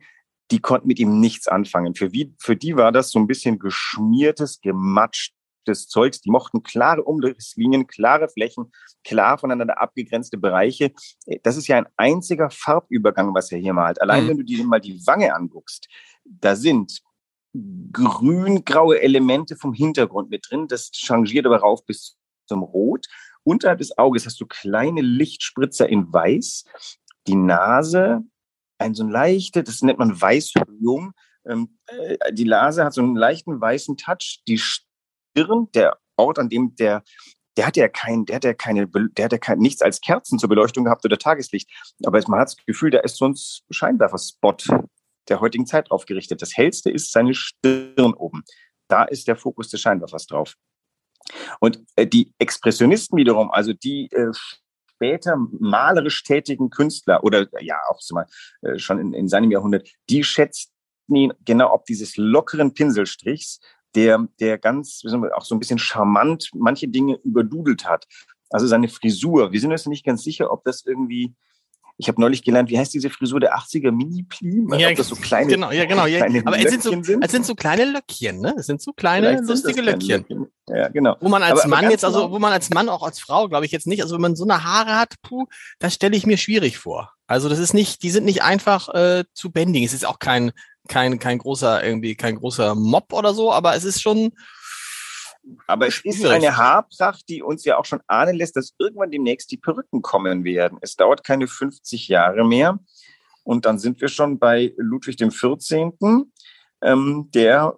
die 0.51 0.60
konnten 0.60 0.88
mit 0.88 1.00
ihm 1.00 1.19
nichts 1.19 1.48
anfangen. 1.48 1.93
Für, 1.96 2.13
wie, 2.13 2.34
für 2.39 2.55
die 2.55 2.75
war 2.75 2.91
das 2.91 3.12
so 3.12 3.19
ein 3.19 3.27
bisschen 3.27 3.60
geschmiertes, 3.60 4.62
gematschtes 5.68 5.88
Zeugs. 5.88 6.22
Die 6.22 6.32
mochten 6.32 6.64
klare 6.64 7.04
Umrisslinien, 7.04 7.88
klare 7.88 8.30
Flächen, 8.30 8.72
klar 9.04 9.38
voneinander 9.38 9.80
abgegrenzte 9.80 10.38
Bereiche. 10.38 10.92
Das 11.44 11.58
ist 11.58 11.68
ja 11.68 11.78
ein 11.78 11.88
einziger 11.98 12.50
Farbübergang, 12.50 13.34
was 13.34 13.52
er 13.52 13.60
hier 13.60 13.74
malt. 13.74 14.02
Allein 14.02 14.24
mhm. 14.24 14.30
wenn 14.30 14.38
du 14.38 14.44
dir 14.44 14.64
mal 14.64 14.82
die 14.82 15.06
Wange 15.06 15.34
anguckst, 15.36 15.88
da 16.26 16.56
sind 16.56 17.02
grün-graue 17.92 19.02
Elemente 19.02 19.56
vom 19.56 19.74
Hintergrund 19.74 20.30
mit 20.30 20.48
drin. 20.50 20.68
Das 20.68 20.92
changiert 20.94 21.46
aber 21.46 21.60
rauf 21.60 21.86
bis 21.86 22.18
zum 22.48 22.64
Rot. 22.64 23.08
Unterhalb 23.44 23.80
des 23.80 23.98
Auges 23.98 24.26
hast 24.26 24.40
du 24.40 24.46
kleine 24.46 25.02
Lichtspritzer 25.02 25.88
in 25.88 26.12
Weiß. 26.12 26.66
Die 27.28 27.36
Nase, 27.36 28.22
ein 28.78 28.94
so 28.94 29.04
ein 29.04 29.10
leichte, 29.10 29.64
das 29.64 29.82
nennt 29.82 30.00
man 30.00 30.20
Weißhöhung. 30.20 31.14
Ähm, 31.46 31.78
äh, 31.88 32.18
die 32.34 32.46
Nase 32.46 32.84
hat 32.84 32.94
so 32.94 33.02
einen 33.02 33.16
leichten 33.16 33.60
weißen 33.60 33.98
Touch. 33.98 34.44
Die 34.48 34.60
Stirn, 35.38 35.67
der 35.74 35.98
Ort, 36.15 36.39
an 36.39 36.50
dem 36.50 36.75
der 36.75 37.03
der 37.58 37.65
hat 37.65 37.75
ja 37.75 37.88
kein, 37.88 38.25
der 38.25 38.36
hat 38.36 38.44
ja 38.44 38.53
keine, 38.53 38.88
der 38.88 39.25
hat 39.25 39.32
ja 39.32 39.39
kein, 39.39 39.58
nichts 39.58 39.82
als 39.82 40.00
Kerzen 40.00 40.38
zur 40.38 40.48
Beleuchtung 40.48 40.84
gehabt 40.84 41.03
oder 41.06 41.17
Tageslicht. 41.17 41.67
Aber 42.06 42.22
man 42.27 42.39
hat 42.39 42.50
das 42.50 42.58
Gefühl, 42.65 42.91
da 42.91 43.00
ist 43.00 43.17
so 43.17 43.25
ein 43.25 43.36
Scheinwerferspot 43.72 44.67
der 45.27 45.41
heutigen 45.41 45.65
Zeit 45.65 45.89
aufgerichtet. 45.89 46.44
Das 46.44 46.56
hellste 46.56 46.91
ist 46.91 47.12
seine 47.12 47.34
Stirn 47.34 48.13
oben. 48.13 48.44
Da 48.88 49.06
ist 49.06 49.27
der 49.27 49.36
Fokus 49.36 49.70
des 49.70 49.82
Scheinwerfers 49.82 50.27
drauf. 50.27 50.53
Und 51.60 51.84
äh, 51.96 52.06
die 52.06 52.32
Expressionisten 52.38 53.17
wiederum, 53.17 53.50
also 53.50 53.74
die 53.74 54.08
äh, 54.12 54.32
später 54.94 55.36
malerisch 55.60 56.24
tätigen 56.24 56.70
Künstler 56.70 57.24
oder 57.24 57.48
ja 57.60 57.77
auch 57.89 58.00
mal, 58.12 58.27
äh, 58.62 58.77
schon 58.77 59.00
in, 59.00 59.13
in 59.13 59.27
seinem 59.27 59.50
Jahrhundert, 59.50 59.89
die 60.10 60.24
schätzten 60.24 60.74
ihn 61.10 61.34
genau 61.44 61.74
ob 61.74 61.86
dieses 61.86 62.17
lockeren 62.17 62.74
Pinselstrichs, 62.74 63.60
der, 63.98 64.27
der 64.39 64.60
ganz, 64.60 65.01
auch 65.36 65.44
so 65.44 65.56
ein 65.56 65.60
bisschen 65.60 65.80
charmant 65.80 66.51
manche 66.54 66.88
Dinge 66.88 67.20
überdudelt 67.24 67.86
hat. 67.86 68.06
Also 68.50 68.68
seine 68.68 68.88
Frisur. 68.88 69.51
Wir 69.51 69.60
sind 69.60 69.72
uns 69.72 69.88
nicht 69.88 70.06
ganz 70.06 70.24
sicher, 70.24 70.51
ob 70.51 70.63
das 70.63 70.86
irgendwie 70.86 71.34
ich 72.00 72.08
habe 72.08 72.22
neulich 72.22 72.44
gelernt, 72.44 72.70
wie 72.70 72.77
heißt 72.77 72.94
diese 72.94 73.10
Frisur 73.10 73.39
der 73.39 73.56
80er 73.58 73.92
Mini-Pli? 73.92 74.68
Ja, 74.77 74.94
das 74.94 75.08
so 75.08 75.16
kleine, 75.16 75.51
genau, 75.51 75.72
ja, 75.72 75.86
genau. 75.86 76.06
Ja. 76.06 76.25
Aber 76.46 76.60
es 76.60 76.70
sind, 76.70 76.84
so, 76.84 76.92
sind. 76.92 77.24
es 77.24 77.32
sind 77.32 77.44
so 77.44 77.56
kleine 77.56 77.86
Löckchen, 77.86 78.39
ne? 78.39 78.54
Es 78.56 78.68
sind 78.68 78.84
so 78.84 78.94
kleine, 78.94 79.42
lustige 79.42 79.82
Löckchen. 79.82 80.25
Löckchen. 80.30 80.46
Ja, 80.70 80.89
genau. 80.89 81.18
Wo 81.20 81.27
man 81.27 81.42
als 81.42 81.62
aber, 81.62 81.70
Mann 81.70 81.86
aber 81.86 81.92
jetzt, 81.92 82.06
also 82.06 82.20
genau 82.20 82.32
wo 82.34 82.39
man 82.39 82.54
als 82.54 82.70
Mann, 82.70 82.88
auch 82.88 83.01
als 83.01 83.20
Frau, 83.20 83.50
glaube 83.50 83.66
ich 83.66 83.72
jetzt 83.72 83.88
nicht, 83.88 84.04
also 84.04 84.13
wenn 84.13 84.22
man 84.22 84.36
so 84.36 84.44
eine 84.44 84.63
Haare 84.63 84.96
hat, 84.96 85.16
puh, 85.24 85.48
das 85.80 85.96
stelle 85.96 86.16
ich 86.16 86.27
mir 86.27 86.38
schwierig 86.38 86.77
vor. 86.77 87.13
Also 87.25 87.50
das 87.50 87.58
ist 87.58 87.74
nicht, 87.74 88.04
die 88.04 88.12
sind 88.12 88.25
nicht 88.25 88.44
einfach 88.44 88.89
äh, 88.94 89.24
zu 89.34 89.51
bändigen. 89.51 89.86
Es 89.86 89.94
ist 89.94 90.06
auch 90.06 90.20
kein, 90.20 90.51
kein, 90.88 91.20
kein 91.20 91.38
großer, 91.38 91.84
irgendwie, 91.84 92.15
kein 92.15 92.36
großer 92.36 92.75
Mob 92.75 93.13
oder 93.13 93.34
so, 93.34 93.51
aber 93.51 93.75
es 93.75 93.84
ist 93.84 94.01
schon, 94.01 94.32
aber 95.67 95.88
es 95.88 96.03
ist 96.03 96.25
eine 96.25 96.58
Haarpracht, 96.58 97.27
die 97.29 97.41
uns 97.41 97.63
ja 97.65 97.77
auch 97.77 97.86
schon 97.86 98.01
ahnen 98.08 98.36
lässt, 98.36 98.56
dass 98.56 98.74
irgendwann 98.79 99.12
demnächst 99.12 99.51
die 99.51 99.58
Perücken 99.58 100.01
kommen 100.01 100.44
werden. 100.44 100.77
Es 100.82 100.96
dauert 100.96 101.24
keine 101.24 101.48
50 101.48 102.08
Jahre 102.08 102.46
mehr. 102.46 102.79
Und 103.44 103.65
dann 103.65 103.79
sind 103.79 104.01
wir 104.01 104.10
schon 104.10 104.39
bei 104.39 104.74
Ludwig 104.77 105.15
dem 105.17 105.32
14., 105.32 105.94
ähm, 106.82 107.29
der, 107.34 107.75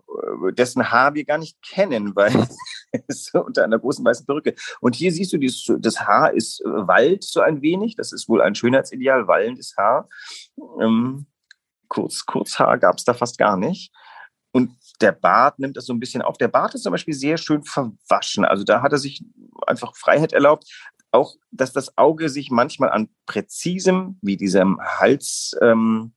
äh, 0.47 0.53
dessen 0.53 0.91
Haar 0.91 1.13
wir 1.13 1.23
gar 1.23 1.37
nicht 1.37 1.61
kennen, 1.61 2.15
weil 2.15 2.33
es 3.07 3.31
unter 3.33 3.63
einer 3.63 3.79
großen 3.79 4.03
weißen 4.03 4.25
Perücke. 4.25 4.55
Und 4.81 4.95
hier 4.95 5.11
siehst 5.11 5.31
du, 5.31 5.37
dieses, 5.37 5.71
das 5.79 6.01
Haar 6.01 6.33
ist 6.33 6.61
äh, 6.61 6.87
Wald 6.87 7.23
so 7.23 7.39
ein 7.39 7.61
wenig. 7.61 7.95
Das 7.95 8.11
ist 8.11 8.27
wohl 8.27 8.41
ein 8.41 8.55
Schönheitsideal, 8.55 9.27
wallendes 9.27 9.75
Haar. 9.77 10.09
Ähm, 10.81 11.27
kurz, 11.89 12.25
Kurzhaar 12.25 12.77
gab 12.77 12.97
es 12.97 13.03
da 13.03 13.13
fast 13.13 13.37
gar 13.37 13.57
nicht. 13.57 13.91
Und 14.51 14.75
der 15.01 15.11
Bart 15.11 15.59
nimmt 15.59 15.77
das 15.77 15.85
so 15.85 15.93
ein 15.93 15.99
bisschen 15.99 16.21
auf. 16.21 16.37
Der 16.37 16.47
Bart 16.47 16.73
ist 16.73 16.83
zum 16.83 16.91
Beispiel 16.91 17.13
sehr 17.13 17.37
schön 17.37 17.63
verwaschen. 17.63 18.45
Also 18.45 18.63
da 18.63 18.81
hat 18.81 18.91
er 18.91 18.97
sich 18.97 19.23
einfach 19.67 19.95
Freiheit 19.95 20.33
erlaubt. 20.33 20.65
Auch, 21.11 21.35
dass 21.51 21.73
das 21.73 21.97
Auge 21.97 22.29
sich 22.29 22.51
manchmal 22.51 22.91
an 22.91 23.09
präzisem, 23.25 24.17
wie 24.21 24.37
diesem 24.37 24.79
Hals, 24.79 25.55
ähm, 25.61 26.13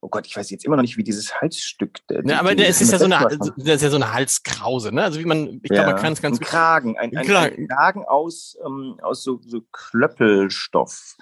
oh 0.00 0.08
Gott, 0.08 0.26
ich 0.26 0.36
weiß 0.36 0.50
jetzt 0.50 0.64
immer 0.64 0.76
noch 0.76 0.82
nicht, 0.82 0.96
wie 0.96 1.04
dieses 1.04 1.40
Halsstück. 1.40 1.98
Der, 2.08 2.24
ja, 2.24 2.40
aber 2.40 2.54
der, 2.54 2.68
es 2.68 2.80
ist 2.80 2.92
ja 2.92 2.98
so 2.98 3.04
eine, 3.04 3.38
das 3.56 3.76
ist 3.76 3.82
ja 3.82 3.90
so 3.90 3.96
eine 3.96 4.12
Halskrause, 4.12 4.92
ne? 4.92 5.04
Also 5.04 5.20
wie 5.20 5.24
man, 5.24 5.60
ich 5.62 5.70
ja, 5.70 5.82
glaube, 5.82 5.92
man 5.92 6.02
kann 6.02 6.12
es 6.12 6.22
ganz 6.22 6.38
ein 6.38 6.44
Kragen, 6.44 6.98
ein, 6.98 7.16
ein, 7.16 7.28
ein 7.28 7.68
Kragen 7.68 8.04
aus, 8.04 8.56
ähm, 8.64 8.98
aus 9.02 9.22
so, 9.22 9.40
so 9.44 9.62
Klöppelstoff. 9.72 11.16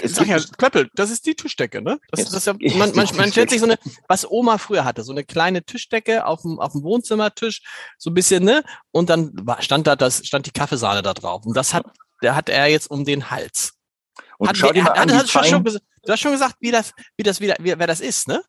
Es 0.00 0.14
Sag 0.14 0.26
ja, 0.26 0.38
Klöppel, 0.58 0.90
das 0.94 1.10
ist 1.10 1.26
die 1.26 1.34
Tischdecke, 1.34 1.82
ne? 1.82 1.98
Das, 2.10 2.30
das 2.30 2.44
ja, 2.44 2.54
man, 2.76 2.94
man, 2.94 3.08
man 3.16 3.30
stellt 3.30 3.50
sich 3.50 3.60
so 3.60 3.66
eine, 3.66 3.78
was 4.08 4.28
Oma 4.30 4.58
früher 4.58 4.84
hatte, 4.84 5.02
so 5.02 5.12
eine 5.12 5.24
kleine 5.24 5.64
Tischdecke 5.64 6.26
auf 6.26 6.42
dem, 6.42 6.58
auf 6.58 6.72
dem 6.72 6.82
Wohnzimmertisch, 6.82 7.62
so 7.98 8.10
ein 8.10 8.14
bisschen, 8.14 8.44
ne? 8.44 8.62
Und 8.90 9.10
dann 9.10 9.34
stand 9.60 9.86
da 9.86 9.96
das, 9.96 10.26
stand 10.26 10.46
die 10.46 10.50
Kaffeesahne 10.50 11.02
da 11.02 11.14
drauf. 11.14 11.44
Und 11.44 11.56
das 11.56 11.74
hat, 11.74 11.84
der 12.22 12.36
hat 12.36 12.48
er 12.48 12.66
jetzt 12.66 12.90
um 12.90 13.04
den 13.04 13.30
Hals. 13.30 13.74
Und 14.38 14.48
hat, 14.48 14.56
schau 14.56 14.72
dir 14.72 14.82
mal 14.82 14.90
hat, 14.90 14.98
an, 14.98 15.12
hat, 15.12 15.34
hat 15.34 15.46
schon, 15.46 15.64
du 15.64 15.78
hast 16.08 16.20
schon 16.20 16.32
gesagt, 16.32 16.56
wie 16.60 16.70
das, 16.70 16.92
wie 17.16 17.22
das, 17.22 17.40
wie, 17.40 17.48
wie, 17.58 17.78
wer 17.78 17.86
das 17.86 18.00
ist, 18.00 18.28
ne? 18.28 18.42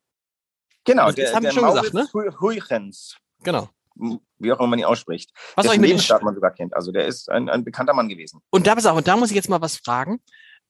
Genau, 0.86 1.08
das, 1.08 1.16
der, 1.16 1.34
haben 1.34 1.44
der 1.44 1.52
schon 1.52 1.64
Maurits 1.64 1.92
gesagt, 1.92 2.14
ne? 2.14 2.40
Huygens. 2.42 3.18
Genau 3.44 3.70
wie 3.96 4.52
auch 4.52 4.60
immer 4.60 4.68
man 4.68 4.80
ihn 4.80 4.86
ausspricht. 4.86 5.32
Was 5.56 5.66
soll 5.66 5.76
ich 5.76 5.82
mit 5.82 5.90
Lebensstart 5.90 6.24
man 6.24 6.36
sogar 6.36 6.52
kennt. 6.52 6.76
Also 6.76 6.92
der 6.92 7.06
ist 7.06 7.30
ein, 7.30 7.50
ein 7.50 7.64
bekannter 7.64 7.94
Mann 7.94 8.10
gewesen. 8.10 8.42
Und 8.50 8.68
da, 8.68 8.74
auf, 8.74 8.98
und 8.98 9.08
da 9.08 9.18
muss 9.18 9.30
ich 9.30 9.36
jetzt 9.36 9.50
mal 9.50 9.62
was 9.62 9.78
fragen. 9.78 10.20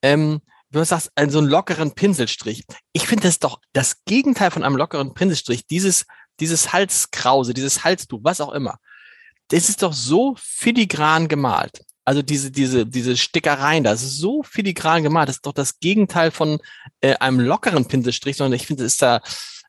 Ähm, 0.02 0.42
du 0.80 0.86
sagst, 0.86 1.12
so 1.30 1.40
einen 1.40 1.48
lockeren 1.48 1.94
Pinselstrich. 1.94 2.66
Ich 2.94 3.08
finde 3.08 3.28
das 3.28 3.40
doch 3.40 3.60
das 3.74 4.04
Gegenteil 4.06 4.52
von 4.52 4.64
einem 4.64 4.76
lockeren 4.76 5.14
Pinselstrich. 5.14 5.68
Dieses, 5.68 6.06
dieses 6.40 6.74
Halskrause, 6.74 7.54
dieses 7.54 7.84
Halstuch, 7.84 8.20
was 8.24 8.42
auch 8.42 8.52
immer. 8.52 8.80
Das 9.50 9.70
ist 9.70 9.84
doch 9.84 9.94
so 9.94 10.36
filigran 10.38 11.28
gemalt. 11.28 11.84
Also 12.06 12.22
diese, 12.22 12.52
diese, 12.52 12.86
diese 12.86 13.16
Stickereien, 13.16 13.84
das 13.84 14.04
ist 14.04 14.18
so 14.18 14.44
filigran 14.44 15.04
gemalt. 15.04 15.30
Das 15.30 15.38
ist 15.38 15.46
doch 15.46 15.54
das 15.54 15.80
Gegenteil 15.80 16.32
von 16.32 16.60
äh, 17.02 17.16
einem 17.16 17.40
lockeren 17.40 17.88
Pinselstrich, 17.88 18.38
sondern 18.38 18.60
ich 18.60 18.68
finde, 18.68 18.84
es 18.86 18.94
ist 18.94 19.02
da 19.02 19.22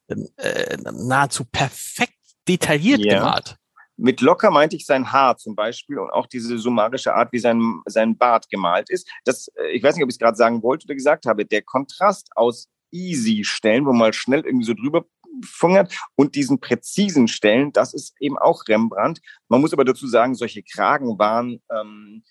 äh, 0.09 0.77
nahezu 0.93 1.45
perfekt 1.45 2.15
detailliert 2.49 3.01
yeah. 3.01 3.19
gemalt. 3.19 3.57
Mit 3.97 4.21
locker 4.21 4.51
meinte 4.51 4.77
ich 4.77 4.87
sein 4.87 5.13
Haar 5.13 5.37
zum 5.37 5.55
Beispiel 5.55 5.99
und 5.99 6.11
auch 6.11 6.27
diese 6.27 6.59
summarische 6.59 7.15
Art, 7.15 7.33
wie 7.33 7.39
sein, 7.39 7.81
sein 7.87 8.17
Bart 8.17 8.49
gemalt 8.49 8.91
ist. 8.91 9.09
Das, 9.25 9.49
äh, 9.57 9.69
ich 9.73 9.83
weiß 9.83 9.95
nicht, 9.95 10.05
ob 10.05 10.11
ich 10.11 10.15
es 10.15 10.19
gerade 10.19 10.37
sagen 10.37 10.63
wollte 10.63 10.87
oder 10.87 10.95
gesagt 10.95 11.27
habe, 11.27 11.45
der 11.45 11.63
Kontrast 11.63 12.31
aus 12.35 12.69
easy 12.91 13.45
Stellen, 13.45 13.87
wo 13.87 13.93
man 13.93 14.13
schnell 14.13 14.45
irgendwie 14.45 14.67
so 14.67 14.75
drüber 14.75 15.05
fungert 15.45 15.93
und 16.15 16.35
diesen 16.35 16.61
präzisen 16.61 17.29
Stellen, 17.29 17.73
das 17.73 17.93
ist 17.93 18.15
eben 18.21 18.39
auch 18.39 18.63
Rembrandt. 18.69 19.21
Man 19.49 19.61
muss 19.61 19.73
aber 19.73 19.85
dazu 19.85 20.07
sagen, 20.07 20.35
solche 20.35 20.63
Kragen 20.63 21.19
waren 21.19 21.61
ähm, 21.71 22.23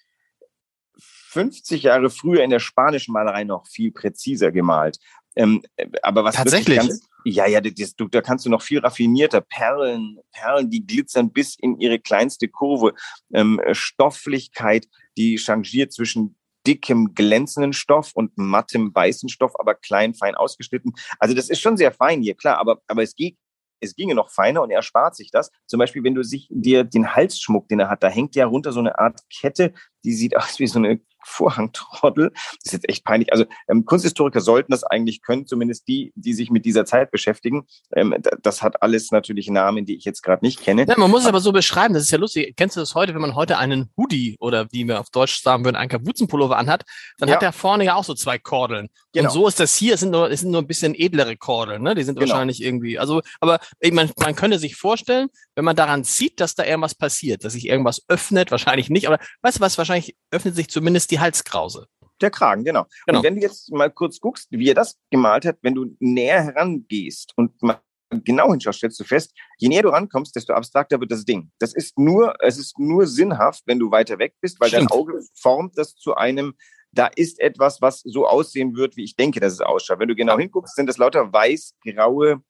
50 0.97 1.83
Jahre 1.83 2.09
früher 2.09 2.43
in 2.43 2.49
der 2.49 2.59
spanischen 2.59 3.13
Malerei 3.13 3.43
noch 3.43 3.67
viel 3.67 3.91
präziser 3.91 4.51
gemalt. 4.51 4.99
Ähm, 5.35 5.63
äh, 5.75 5.87
aber 6.01 6.23
was 6.23 6.35
tatsächlich 6.35 6.77
ganz, 6.77 7.07
ja, 7.25 7.47
ja, 7.47 7.61
das, 7.61 7.95
du, 7.95 8.07
da 8.07 8.21
kannst 8.21 8.45
du 8.45 8.49
noch 8.49 8.61
viel 8.61 8.79
raffinierter 8.79 9.41
Perlen, 9.41 10.19
Perlen, 10.31 10.69
die 10.69 10.85
glitzern 10.85 11.31
bis 11.31 11.55
in 11.57 11.79
ihre 11.79 11.99
kleinste 11.99 12.47
Kurve. 12.47 12.93
Ähm, 13.33 13.61
Stofflichkeit, 13.71 14.87
die 15.17 15.37
changiert 15.37 15.93
zwischen 15.93 16.35
dickem, 16.65 17.13
glänzenden 17.13 17.73
Stoff 17.73 18.11
und 18.13 18.37
mattem, 18.37 18.93
weißen 18.93 19.29
Stoff, 19.29 19.53
aber 19.59 19.75
klein, 19.75 20.13
fein 20.13 20.35
ausgeschnitten. 20.35 20.93
Also 21.19 21.35
das 21.35 21.49
ist 21.49 21.59
schon 21.59 21.77
sehr 21.77 21.91
fein 21.91 22.21
hier, 22.21 22.35
klar, 22.35 22.57
aber, 22.57 22.81
aber 22.87 23.03
es 23.03 23.15
geht 23.15 23.37
es 23.83 23.95
ginge 23.95 24.15
noch 24.15 24.29
feiner 24.29 24.61
und 24.63 24.71
er 24.71 24.81
spart 24.81 25.15
sich 25.15 25.29
das. 25.29 25.51
Zum 25.67 25.77
Beispiel, 25.77 26.03
wenn 26.03 26.15
du 26.15 26.23
sich 26.23 26.47
dir 26.49 26.83
den 26.83 27.15
Halsschmuck, 27.15 27.67
den 27.67 27.79
er 27.79 27.89
hat, 27.89 28.01
da 28.01 28.09
hängt 28.09 28.35
ja 28.35 28.45
runter 28.45 28.71
so 28.71 28.79
eine 28.79 28.97
Art 28.97 29.19
Kette, 29.29 29.73
die 30.03 30.13
sieht 30.13 30.37
aus 30.37 30.59
wie 30.59 30.67
so 30.67 30.79
eine 30.79 30.99
Vorhangtrottel. 31.25 32.31
Das 32.33 32.65
ist 32.65 32.73
jetzt 32.73 32.89
echt 32.89 33.05
peinlich. 33.05 33.31
Also 33.31 33.45
ähm, 33.67 33.85
Kunsthistoriker 33.85 34.41
sollten 34.41 34.71
das 34.71 34.83
eigentlich 34.83 35.21
können, 35.21 35.47
zumindest 35.47 35.87
die, 35.87 36.11
die 36.15 36.33
sich 36.33 36.51
mit 36.51 36.65
dieser 36.65 36.85
Zeit 36.85 37.11
beschäftigen. 37.11 37.65
Ähm, 37.95 38.15
das 38.41 38.61
hat 38.61 38.81
alles 38.81 39.11
natürlich 39.11 39.49
Namen, 39.49 39.85
die 39.85 39.95
ich 39.95 40.05
jetzt 40.05 40.21
gerade 40.21 40.45
nicht 40.45 40.61
kenne. 40.61 40.85
Ja, 40.87 40.95
man 40.97 41.09
muss 41.09 41.21
es 41.21 41.27
aber 41.27 41.39
so 41.39 41.51
beschreiben, 41.51 41.93
das 41.93 42.03
ist 42.03 42.11
ja 42.11 42.17
lustig. 42.17 42.55
Kennst 42.57 42.75
du 42.75 42.81
das 42.81 42.95
heute, 42.95 43.13
wenn 43.13 43.21
man 43.21 43.35
heute 43.35 43.57
einen 43.57 43.89
Hoodie 43.97 44.37
oder 44.39 44.67
wie 44.71 44.85
wir 44.85 44.99
auf 44.99 45.09
Deutsch 45.09 45.41
sagen 45.41 45.65
würden, 45.65 45.75
einen 45.75 45.89
Kapuzenpullover 45.89 46.57
anhat, 46.57 46.83
dann 47.17 47.29
ja. 47.29 47.35
hat 47.35 47.41
der 47.41 47.53
vorne 47.53 47.85
ja 47.85 47.95
auch 47.95 48.03
so 48.03 48.13
zwei 48.13 48.37
Kordeln. 48.37 48.89
Genau. 49.13 49.29
Und 49.29 49.33
so 49.33 49.47
ist 49.47 49.59
das 49.59 49.75
hier, 49.75 49.93
es 49.93 50.01
sind 50.01 50.11
nur, 50.11 50.29
es 50.29 50.41
sind 50.41 50.51
nur 50.51 50.61
ein 50.61 50.67
bisschen 50.67 50.95
edlere 50.95 51.37
Kordeln, 51.37 51.83
ne? 51.83 51.95
Die 51.95 52.03
sind 52.03 52.19
genau. 52.19 52.31
wahrscheinlich 52.31 52.63
irgendwie, 52.63 52.97
also, 52.99 53.21
aber 53.39 53.59
man, 53.91 54.11
man 54.17 54.35
könnte 54.35 54.59
sich 54.59 54.75
vorstellen, 54.75 55.29
wenn 55.55 55.65
man 55.65 55.75
daran 55.75 56.03
sieht, 56.03 56.39
dass 56.39 56.55
da 56.55 56.65
irgendwas 56.65 56.95
passiert, 56.95 57.43
dass 57.43 57.53
sich 57.53 57.67
irgendwas 57.67 58.03
öffnet, 58.07 58.51
wahrscheinlich 58.51 58.89
nicht, 58.89 59.07
aber 59.07 59.19
weißt 59.41 59.57
du 59.57 59.61
was, 59.61 59.77
wahrscheinlich 59.77 59.92
öffnet 60.31 60.55
sich 60.55 60.69
zumindest 60.69 61.11
die 61.11 61.19
Halskrause. 61.19 61.87
Der 62.21 62.31
Kragen, 62.31 62.63
genau. 62.63 62.85
genau. 63.05 63.19
Und 63.19 63.25
wenn 63.25 63.35
du 63.35 63.41
jetzt 63.41 63.71
mal 63.71 63.89
kurz 63.89 64.19
guckst, 64.19 64.47
wie 64.51 64.69
er 64.69 64.75
das 64.75 64.97
gemalt 65.11 65.45
hat, 65.45 65.57
wenn 65.61 65.75
du 65.75 65.95
näher 65.99 66.43
herangehst 66.43 67.33
und 67.35 67.61
mal 67.61 67.81
genau 68.23 68.51
hinschaust, 68.51 68.77
stellst 68.77 68.99
du 68.99 69.03
fest, 69.03 69.33
je 69.57 69.67
näher 69.67 69.81
du 69.81 69.89
rankommst, 69.89 70.35
desto 70.35 70.53
abstrakter 70.53 70.99
wird 70.99 71.11
das 71.11 71.25
Ding. 71.25 71.51
Das 71.59 71.73
ist 71.73 71.97
nur, 71.97 72.35
es 72.39 72.57
ist 72.57 72.77
nur 72.79 73.07
sinnhaft, 73.07 73.63
wenn 73.65 73.79
du 73.79 73.91
weiter 73.91 74.19
weg 74.19 74.35
bist, 74.41 74.59
weil 74.59 74.69
Stimmt. 74.69 74.91
dein 74.91 74.97
Auge 74.97 75.19
formt 75.35 75.77
das 75.77 75.95
zu 75.95 76.15
einem, 76.15 76.53
da 76.91 77.07
ist 77.07 77.39
etwas, 77.39 77.81
was 77.81 78.01
so 78.01 78.27
aussehen 78.27 78.75
wird, 78.75 78.95
wie 78.95 79.03
ich 79.03 79.15
denke, 79.15 79.39
dass 79.39 79.53
es 79.53 79.61
ausschaut. 79.61 79.99
Wenn 79.99 80.09
du 80.09 80.15
genau 80.15 80.37
hinguckst, 80.37 80.75
sind 80.75 80.87
das 80.87 80.97
lauter 80.97 81.33
weiß-graue 81.33 82.43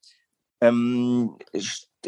ähm, 0.60 1.36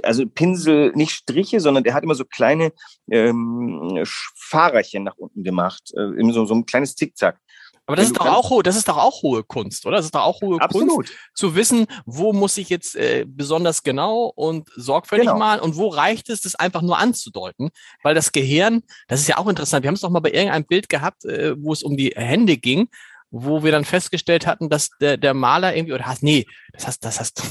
also 0.05 0.25
Pinsel, 0.27 0.93
nicht 0.95 1.13
Striche, 1.13 1.61
sondern 1.61 1.85
der 1.85 1.95
hat 1.95 2.03
immer 2.03 2.15
so 2.15 2.25
kleine 2.25 2.73
ähm, 3.11 4.05
Fahrerchen 4.37 5.05
nach 5.05 5.17
unten 5.17 5.43
gemacht, 5.45 5.93
äh, 5.97 6.33
so, 6.33 6.47
so 6.47 6.55
ein 6.55 6.67
kleines 6.67 6.97
Zickzack. 6.97 7.39
Aber 7.87 7.97
das 7.97 8.07
ist 8.07 8.17
doch 8.17 8.27
auch 8.27 8.63
das 8.63 8.77
ist 8.77 8.89
doch 8.89 8.97
auch 8.97 9.23
hohe 9.23 9.45
Kunst, 9.45 9.87
oder? 9.87 9.97
Das 9.97 10.07
ist 10.07 10.15
doch 10.15 10.25
auch 10.25 10.41
hohe 10.41 10.61
Absolut. 10.61 11.07
Kunst, 11.07 11.13
zu 11.35 11.55
wissen, 11.55 11.87
wo 12.05 12.33
muss 12.33 12.57
ich 12.59 12.69
jetzt 12.69 12.97
äh, 12.97 13.25
besonders 13.29 13.85
genau 13.85 14.33
und 14.35 14.69
sorgfältig 14.75 15.29
genau. 15.29 15.39
malen 15.39 15.61
und 15.61 15.77
wo 15.77 15.87
reicht 15.89 16.29
es, 16.29 16.41
das 16.41 16.57
einfach 16.57 16.83
nur 16.83 16.99
anzudeuten, 16.99 17.71
weil 18.03 18.17
das 18.17 18.33
Gehirn, 18.33 18.83
das 19.07 19.21
ist 19.21 19.29
ja 19.29 19.39
auch 19.39 19.47
interessant. 19.47 19.85
Wir 19.85 19.89
haben 19.89 19.95
es 19.95 20.01
doch 20.01 20.11
mal 20.11 20.21
bei 20.21 20.33
irgendeinem 20.33 20.67
Bild 20.67 20.89
gehabt, 20.89 21.25
äh, 21.27 21.55
wo 21.63 21.73
es 21.73 21.85
um 21.85 21.97
die 21.97 22.13
Hände 22.17 22.57
ging, 22.57 22.89
wo 23.31 23.63
wir 23.63 23.71
dann 23.71 23.85
festgestellt 23.85 24.49
hatten, 24.49 24.69
dass 24.69 24.91
der, 25.01 25.17
der 25.17 25.35
Maler 25.35 25.77
irgendwie 25.77 25.95
oder 25.95 26.07
hast 26.07 26.25
nee, 26.25 26.47
das 26.73 26.89
hast 26.89 27.05
das 27.05 27.21
hast 27.21 27.43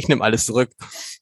ich 0.00 0.08
nehme 0.08 0.24
alles 0.24 0.46
zurück. 0.46 0.70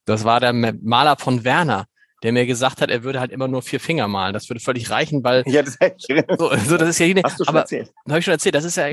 Das 0.04 0.24
war 0.24 0.40
der 0.40 0.52
Maler 0.52 1.16
von 1.18 1.44
Werner, 1.44 1.86
der 2.22 2.32
mir 2.32 2.46
gesagt 2.46 2.80
hat, 2.80 2.90
er 2.90 3.04
würde 3.04 3.20
halt 3.20 3.30
immer 3.30 3.48
nur 3.48 3.62
vier 3.62 3.80
Finger 3.80 4.08
malen. 4.08 4.32
Das 4.32 4.48
würde 4.48 4.60
völlig 4.60 4.90
reichen, 4.90 5.22
weil. 5.22 5.44
Ja, 5.46 5.62
das, 5.62 5.78
so, 6.38 6.50
so, 6.56 6.76
das 6.76 6.88
ist 6.90 6.98
ja 6.98 7.12
die, 7.12 7.22
Hast 7.22 7.38
du 7.38 7.44
schon 7.44 7.54
aber, 7.54 7.60
erzählt? 7.60 7.92
Habe 8.08 8.18
ich 8.18 8.24
schon 8.24 8.32
erzählt. 8.32 8.54
Das 8.54 8.64
ist 8.64 8.76
ja. 8.76 8.86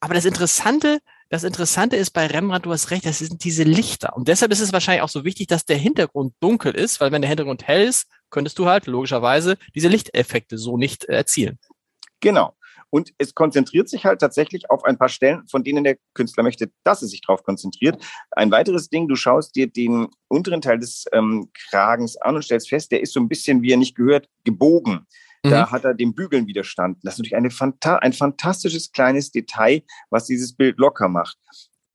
Aber 0.00 0.14
das 0.14 0.24
Interessante, 0.24 0.98
das 1.28 1.44
Interessante 1.44 1.96
ist 1.96 2.10
bei 2.10 2.26
Rembrandt, 2.26 2.66
du 2.66 2.72
hast 2.72 2.90
recht, 2.90 3.06
das 3.06 3.18
sind 3.18 3.44
diese 3.44 3.62
Lichter. 3.62 4.16
Und 4.16 4.28
deshalb 4.28 4.52
ist 4.52 4.60
es 4.60 4.72
wahrscheinlich 4.72 5.02
auch 5.02 5.08
so 5.08 5.24
wichtig, 5.24 5.46
dass 5.46 5.64
der 5.64 5.76
Hintergrund 5.76 6.34
dunkel 6.40 6.74
ist, 6.74 7.00
weil 7.00 7.12
wenn 7.12 7.22
der 7.22 7.28
Hintergrund 7.28 7.66
hell 7.66 7.86
ist, 7.86 8.06
könntest 8.30 8.58
du 8.58 8.66
halt 8.66 8.86
logischerweise 8.86 9.56
diese 9.74 9.88
Lichteffekte 9.88 10.58
so 10.58 10.76
nicht 10.76 11.04
erzielen. 11.04 11.58
Genau. 12.20 12.56
Und 12.94 13.12
es 13.18 13.34
konzentriert 13.34 13.88
sich 13.88 14.04
halt 14.04 14.20
tatsächlich 14.20 14.70
auf 14.70 14.84
ein 14.84 14.96
paar 14.96 15.08
Stellen, 15.08 15.44
von 15.48 15.64
denen 15.64 15.82
der 15.82 15.96
Künstler 16.14 16.44
möchte, 16.44 16.70
dass 16.84 17.02
es 17.02 17.10
sich 17.10 17.22
darauf 17.22 17.42
konzentriert. 17.42 18.00
Ein 18.30 18.52
weiteres 18.52 18.88
Ding, 18.88 19.08
du 19.08 19.16
schaust 19.16 19.56
dir 19.56 19.66
den 19.66 20.06
unteren 20.28 20.60
Teil 20.60 20.78
des 20.78 21.06
ähm, 21.10 21.50
Kragens 21.70 22.16
an 22.16 22.36
und 22.36 22.44
stellst 22.44 22.68
fest, 22.68 22.92
der 22.92 23.00
ist 23.00 23.12
so 23.12 23.18
ein 23.18 23.28
bisschen, 23.28 23.62
wie 23.62 23.72
er 23.72 23.78
nicht 23.78 23.96
gehört, 23.96 24.28
gebogen. 24.44 25.08
Da 25.42 25.66
mhm. 25.66 25.70
hat 25.72 25.84
er 25.84 25.94
dem 25.94 26.14
Bügeln 26.14 26.46
widerstanden. 26.46 27.00
Das 27.02 27.14
ist 27.14 27.18
natürlich 27.18 27.34
eine 27.34 27.50
Fanta 27.50 27.96
ein 27.96 28.12
fantastisches 28.12 28.92
kleines 28.92 29.32
Detail, 29.32 29.82
was 30.10 30.26
dieses 30.26 30.54
Bild 30.54 30.78
locker 30.78 31.08
macht. 31.08 31.36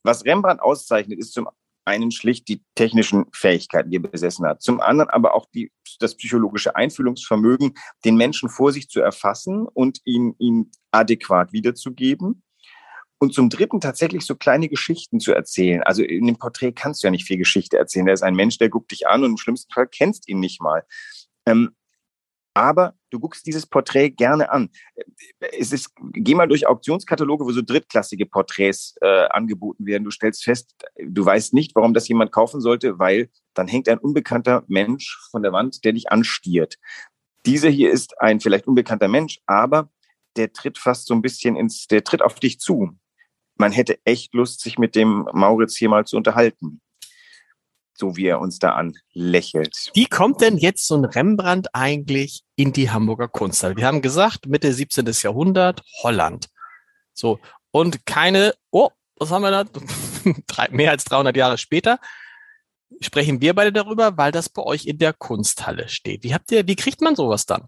Was 0.03 0.25
Rembrandt 0.25 0.61
auszeichnet, 0.61 1.17
ist 1.17 1.31
zum 1.31 1.47
einen 1.85 2.11
schlicht 2.11 2.47
die 2.47 2.63
technischen 2.75 3.25
Fähigkeiten, 3.33 3.89
die 3.89 3.97
er 3.97 4.01
besessen 4.01 4.45
hat. 4.45 4.61
Zum 4.61 4.79
anderen 4.79 5.09
aber 5.09 5.33
auch 5.33 5.45
die, 5.53 5.71
das 5.99 6.15
psychologische 6.15 6.75
Einfühlungsvermögen, 6.75 7.73
den 8.05 8.15
Menschen 8.15 8.49
vor 8.49 8.71
sich 8.71 8.89
zu 8.89 9.01
erfassen 9.01 9.67
und 9.67 9.99
ihn, 10.05 10.35
ihn 10.39 10.71
adäquat 10.91 11.51
wiederzugeben. 11.51 12.43
Und 13.21 13.33
zum 13.33 13.49
Dritten 13.49 13.81
tatsächlich 13.81 14.25
so 14.25 14.35
kleine 14.35 14.69
Geschichten 14.69 15.19
zu 15.19 15.33
erzählen. 15.33 15.83
Also 15.83 16.03
in 16.03 16.25
dem 16.25 16.37
Porträt 16.37 16.71
kannst 16.71 17.03
du 17.03 17.07
ja 17.07 17.11
nicht 17.11 17.25
viel 17.25 17.37
Geschichte 17.37 17.77
erzählen. 17.77 18.05
Der 18.05 18.13
ist 18.13 18.23
ein 18.23 18.35
Mensch, 18.35 18.57
der 18.59 18.69
guckt 18.69 18.91
dich 18.91 19.07
an 19.07 19.23
und 19.23 19.31
im 19.31 19.37
schlimmsten 19.37 19.73
Fall 19.73 19.87
kennst 19.87 20.29
ihn 20.29 20.39
nicht 20.39 20.61
mal. 20.61 20.85
Ähm, 21.45 21.75
aber 22.53 22.95
du 23.09 23.19
guckst 23.19 23.45
dieses 23.45 23.65
Porträt 23.65 24.11
gerne 24.11 24.51
an. 24.51 24.69
Es 25.57 25.71
ist, 25.71 25.91
geh 26.13 26.35
mal 26.35 26.47
durch 26.47 26.67
Auktionskataloge, 26.67 27.45
wo 27.45 27.51
so 27.51 27.61
drittklassige 27.61 28.25
Porträts 28.25 28.95
äh, 29.01 29.27
angeboten 29.29 29.85
werden. 29.85 30.03
Du 30.03 30.11
stellst 30.11 30.43
fest, 30.43 30.75
du 31.01 31.25
weißt 31.25 31.53
nicht, 31.53 31.75
warum 31.75 31.93
das 31.93 32.07
jemand 32.07 32.31
kaufen 32.31 32.61
sollte, 32.61 32.99
weil 32.99 33.29
dann 33.53 33.67
hängt 33.67 33.87
ein 33.89 33.99
unbekannter 33.99 34.63
Mensch 34.67 35.19
von 35.31 35.43
der 35.43 35.53
Wand, 35.53 35.83
der 35.85 35.93
dich 35.93 36.11
anstiert. 36.11 36.75
Dieser 37.45 37.69
hier 37.69 37.91
ist 37.91 38.19
ein 38.21 38.39
vielleicht 38.39 38.67
unbekannter 38.67 39.07
Mensch, 39.07 39.39
aber 39.45 39.89
der 40.35 40.51
tritt 40.51 40.77
fast 40.77 41.07
so 41.07 41.13
ein 41.13 41.21
bisschen 41.21 41.55
ins, 41.55 41.87
der 41.87 42.03
tritt 42.03 42.21
auf 42.21 42.39
dich 42.39 42.59
zu. 42.59 42.91
Man 43.55 43.71
hätte 43.71 43.99
echt 44.05 44.33
Lust, 44.33 44.61
sich 44.61 44.77
mit 44.77 44.95
dem 44.95 45.27
Mauritz 45.33 45.75
hier 45.75 45.89
mal 45.89 46.05
zu 46.05 46.17
unterhalten 46.17 46.81
so 47.99 48.15
wie 48.15 48.27
er 48.27 48.39
uns 48.39 48.59
da 48.59 48.71
anlächelt. 48.71 49.91
Wie 49.93 50.05
kommt 50.05 50.41
denn 50.41 50.57
jetzt 50.57 50.87
so 50.87 50.95
ein 50.95 51.05
Rembrandt 51.05 51.67
eigentlich 51.73 52.43
in 52.55 52.73
die 52.73 52.89
Hamburger 52.89 53.27
Kunsthalle? 53.27 53.75
Wir 53.75 53.85
haben 53.85 54.01
gesagt, 54.01 54.47
Mitte 54.47 54.71
17. 54.73 55.05
Jahrhundert, 55.21 55.83
Holland. 56.01 56.47
So, 57.13 57.39
und 57.71 58.05
keine, 58.05 58.53
oh, 58.71 58.89
was 59.17 59.31
haben 59.31 59.41
wir 59.41 59.51
da? 59.51 59.65
Mehr 60.71 60.91
als 60.91 61.03
300 61.05 61.35
Jahre 61.35 61.57
später 61.57 61.99
sprechen 63.01 63.41
wir 63.41 63.53
beide 63.53 63.71
darüber, 63.71 64.17
weil 64.17 64.31
das 64.31 64.49
bei 64.49 64.63
euch 64.63 64.85
in 64.85 64.97
der 64.97 65.13
Kunsthalle 65.13 65.89
steht. 65.89 66.23
Wie 66.23 66.33
habt 66.33 66.51
ihr, 66.51 66.67
wie 66.67 66.75
kriegt 66.75 67.01
man 67.01 67.15
sowas 67.15 67.45
dann? 67.45 67.65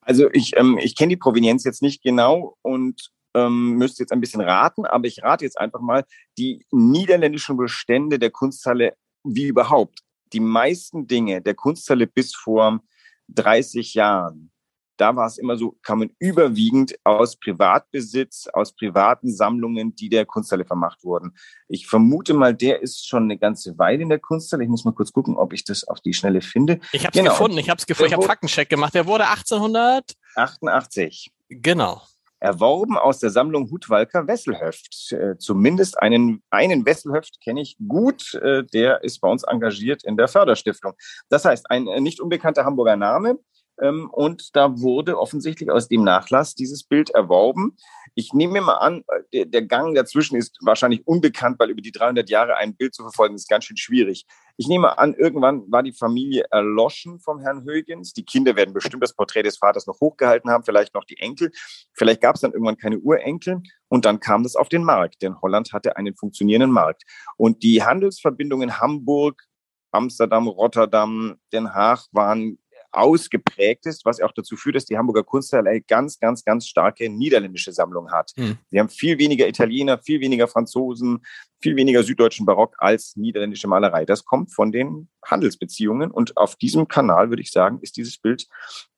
Also 0.00 0.30
ich, 0.32 0.56
ähm, 0.56 0.78
ich 0.78 0.96
kenne 0.96 1.10
die 1.10 1.16
Provenienz 1.16 1.64
jetzt 1.64 1.82
nicht 1.82 2.02
genau 2.02 2.56
und 2.62 3.10
ähm, 3.34 3.74
müsste 3.74 4.02
jetzt 4.02 4.12
ein 4.12 4.20
bisschen 4.20 4.40
raten, 4.40 4.86
aber 4.86 5.06
ich 5.06 5.22
rate 5.22 5.44
jetzt 5.44 5.60
einfach 5.60 5.80
mal, 5.80 6.04
die 6.38 6.64
niederländischen 6.70 7.56
Bestände 7.56 8.18
der 8.18 8.30
Kunsthalle 8.30 8.94
wie 9.24 9.46
überhaupt 9.46 10.00
die 10.32 10.40
meisten 10.40 11.06
Dinge 11.06 11.42
der 11.42 11.54
Kunsthalle 11.54 12.06
bis 12.06 12.34
vor 12.34 12.80
30 13.28 13.94
Jahren, 13.94 14.50
da 14.96 15.14
war 15.16 15.26
es 15.26 15.38
immer 15.38 15.56
so, 15.56 15.78
kamen 15.82 16.14
überwiegend 16.18 16.94
aus 17.04 17.36
Privatbesitz, 17.36 18.48
aus 18.52 18.76
privaten 18.76 19.32
Sammlungen, 19.32 19.94
die 19.94 20.10
der 20.10 20.26
Kunsthalle 20.26 20.66
vermacht 20.66 21.04
wurden. 21.04 21.32
Ich 21.68 21.86
vermute 21.86 22.34
mal, 22.34 22.54
der 22.54 22.82
ist 22.82 23.08
schon 23.08 23.22
eine 23.22 23.38
ganze 23.38 23.78
Weile 23.78 24.02
in 24.02 24.10
der 24.10 24.18
Kunsthalle. 24.18 24.64
Ich 24.64 24.68
muss 24.68 24.84
mal 24.84 24.92
kurz 24.92 25.12
gucken, 25.12 25.36
ob 25.36 25.54
ich 25.54 25.64
das 25.64 25.88
auf 25.88 26.00
die 26.00 26.12
Schnelle 26.12 26.42
finde. 26.42 26.80
Ich 26.92 27.06
habe 27.06 27.16
es 27.16 27.18
genau. 27.18 27.30
gefunden, 27.30 27.56
ich 27.56 27.70
habe 27.70 27.78
es 27.78 27.86
gefunden, 27.86 28.08
ich 28.08 28.14
habe 28.14 28.26
Faktencheck 28.26 28.68
gemacht. 28.68 28.94
Der 28.94 29.06
wurde 29.06 29.26
1888. 29.28 31.32
Genau 31.48 32.02
erworben 32.40 32.96
aus 32.96 33.18
der 33.18 33.30
Sammlung 33.30 33.70
Hutwalker 33.70 34.26
Wesselhöft. 34.26 35.12
Äh, 35.12 35.36
zumindest 35.38 35.98
einen, 35.98 36.42
einen 36.50 36.84
Wesselhöft 36.86 37.40
kenne 37.40 37.60
ich 37.60 37.76
gut, 37.86 38.34
äh, 38.34 38.64
der 38.64 39.04
ist 39.04 39.20
bei 39.20 39.28
uns 39.28 39.44
engagiert 39.44 40.02
in 40.04 40.16
der 40.16 40.28
Förderstiftung. 40.28 40.94
Das 41.28 41.44
heißt, 41.44 41.70
ein 41.70 41.86
äh, 41.86 42.00
nicht 42.00 42.20
unbekannter 42.20 42.64
Hamburger 42.64 42.96
Name, 42.96 43.38
und 43.88 44.54
da 44.54 44.80
wurde 44.80 45.18
offensichtlich 45.18 45.70
aus 45.70 45.88
dem 45.88 46.04
Nachlass 46.04 46.54
dieses 46.54 46.84
Bild 46.84 47.10
erworben. 47.10 47.76
Ich 48.14 48.34
nehme 48.34 48.54
mir 48.54 48.62
mal 48.62 48.74
an, 48.74 49.04
der, 49.32 49.46
der, 49.46 49.62
Gang 49.62 49.94
dazwischen 49.94 50.36
ist 50.36 50.58
wahrscheinlich 50.62 51.06
unbekannt, 51.06 51.58
weil 51.58 51.70
über 51.70 51.80
die 51.80 51.92
300 51.92 52.28
Jahre 52.28 52.56
ein 52.56 52.76
Bild 52.76 52.94
zu 52.94 53.02
verfolgen 53.02 53.36
ist 53.36 53.48
ganz 53.48 53.64
schön 53.64 53.76
schwierig. 53.76 54.26
Ich 54.56 54.66
nehme 54.66 54.98
an, 54.98 55.14
irgendwann 55.14 55.62
war 55.70 55.82
die 55.82 55.92
Familie 55.92 56.44
erloschen 56.50 57.20
vom 57.20 57.40
Herrn 57.40 57.64
Huygens. 57.64 58.12
Die 58.12 58.24
Kinder 58.24 58.56
werden 58.56 58.74
bestimmt 58.74 59.02
das 59.02 59.14
Porträt 59.14 59.44
des 59.44 59.58
Vaters 59.58 59.86
noch 59.86 60.00
hochgehalten 60.00 60.50
haben, 60.50 60.64
vielleicht 60.64 60.94
noch 60.94 61.04
die 61.04 61.18
Enkel. 61.18 61.50
Vielleicht 61.94 62.20
gab 62.20 62.34
es 62.34 62.42
dann 62.42 62.52
irgendwann 62.52 62.76
keine 62.76 62.98
Urenkel 62.98 63.62
und 63.88 64.04
dann 64.04 64.20
kam 64.20 64.42
das 64.42 64.56
auf 64.56 64.68
den 64.68 64.84
Markt, 64.84 65.22
denn 65.22 65.40
Holland 65.40 65.72
hatte 65.72 65.96
einen 65.96 66.14
funktionierenden 66.14 66.72
Markt. 66.72 67.04
Und 67.36 67.62
die 67.62 67.82
Handelsverbindungen 67.82 68.80
Hamburg, 68.80 69.44
Amsterdam, 69.92 70.48
Rotterdam, 70.48 71.36
Den 71.52 71.72
Haag 71.74 72.06
waren 72.12 72.58
ausgeprägt 72.92 73.86
ist, 73.86 74.04
was 74.04 74.20
auch 74.20 74.32
dazu 74.32 74.56
führt, 74.56 74.76
dass 74.76 74.84
die 74.84 74.98
Hamburger 74.98 75.22
Kunsthalle 75.22 75.80
ganz, 75.80 76.18
ganz, 76.18 76.44
ganz 76.44 76.66
starke 76.66 77.08
niederländische 77.08 77.72
Sammlung 77.72 78.10
hat. 78.10 78.32
Mhm. 78.36 78.58
Sie 78.70 78.78
haben 78.78 78.88
viel 78.88 79.18
weniger 79.18 79.46
Italiener, 79.48 79.98
viel 79.98 80.20
weniger 80.20 80.48
Franzosen, 80.48 81.24
viel 81.60 81.76
weniger 81.76 82.02
süddeutschen 82.02 82.46
Barock 82.46 82.76
als 82.78 83.16
niederländische 83.16 83.68
Malerei. 83.68 84.04
Das 84.04 84.24
kommt 84.24 84.52
von 84.52 84.72
den 84.72 85.08
Handelsbeziehungen 85.24 86.10
und 86.10 86.36
auf 86.36 86.56
diesem 86.56 86.88
Kanal, 86.88 87.28
würde 87.28 87.42
ich 87.42 87.50
sagen, 87.50 87.78
ist 87.82 87.96
dieses 87.96 88.18
Bild 88.18 88.46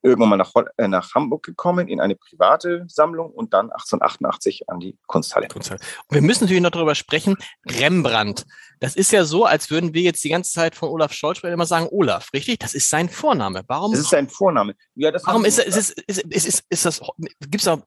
irgendwann 0.02 0.28
mal 0.28 0.36
nach, 0.36 0.52
äh, 0.76 0.88
nach 0.88 1.14
Hamburg 1.14 1.42
gekommen 1.42 1.88
in 1.88 2.00
eine 2.00 2.14
private 2.14 2.84
Sammlung 2.88 3.30
und 3.30 3.52
dann 3.52 3.70
1888 3.70 4.68
an 4.68 4.80
die 4.80 4.96
Kunsthalle. 5.06 5.48
Kunsthalle. 5.48 5.80
Und 6.08 6.14
wir 6.14 6.22
müssen 6.22 6.44
natürlich 6.44 6.62
noch 6.62 6.70
darüber 6.70 6.94
sprechen, 6.94 7.36
Rembrandt. 7.68 8.44
Das 8.80 8.96
ist 8.96 9.12
ja 9.12 9.24
so, 9.24 9.44
als 9.44 9.70
würden 9.70 9.94
wir 9.94 10.02
jetzt 10.02 10.22
die 10.22 10.30
ganze 10.30 10.52
Zeit 10.52 10.74
von 10.74 10.88
Olaf 10.88 11.12
Scholz 11.12 11.42
immer 11.42 11.66
sagen 11.66 11.88
Olaf, 11.90 12.32
richtig? 12.32 12.60
Das 12.60 12.74
ist 12.74 12.88
sein 12.88 13.08
Vorname. 13.08 13.62
Warum? 13.66 13.92
Das 13.92 14.00
ist 14.00 14.10
sein 14.10 14.28
Vorname. 14.28 14.74
Ja, 14.94 15.10
das 15.10 15.26
warum 15.26 15.44
ist, 15.44 15.58
ist, 15.58 15.90
ist, 15.90 16.22
ist, 16.22 16.46
ist, 16.46 16.64
ist, 16.68 16.84
das, 16.84 17.00
gibt's 17.40 17.66
auch, 17.66 17.80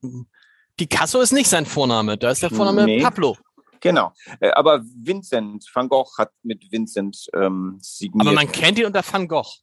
Picasso 0.78 1.22
ist 1.22 1.32
nicht 1.32 1.50
sein 1.50 1.66
Vorname, 1.66 2.18
da 2.18 2.32
ist 2.32 2.44
der 2.44 2.50
Vorname 2.50 2.86
nee. 2.86 3.02
Pablo. 3.02 3.38
Genau. 3.86 4.14
Äh, 4.40 4.50
aber 4.50 4.84
Vincent 4.84 5.70
van 5.72 5.88
Gogh 5.88 6.10
hat 6.18 6.32
mit 6.42 6.72
Vincent 6.72 7.28
ähm, 7.36 7.78
signiert. 7.80 8.26
Aber 8.26 8.36
man 8.36 8.52
kennt 8.52 8.80
ihn 8.80 8.88
unter 8.88 9.04
Van 9.08 9.28
Gogh. 9.28 9.60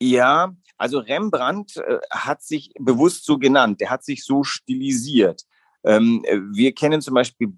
Ja, 0.00 0.56
also 0.78 1.00
Rembrandt 1.00 1.76
äh, 1.76 1.98
hat 2.10 2.42
sich 2.42 2.72
bewusst 2.78 3.26
so 3.26 3.36
genannt, 3.36 3.82
der 3.82 3.90
hat 3.90 4.04
sich 4.04 4.24
so 4.24 4.42
stilisiert. 4.42 5.42
Ähm, 5.84 6.24
wir 6.50 6.74
kennen 6.74 7.02
zum 7.02 7.12
Beispiel 7.12 7.52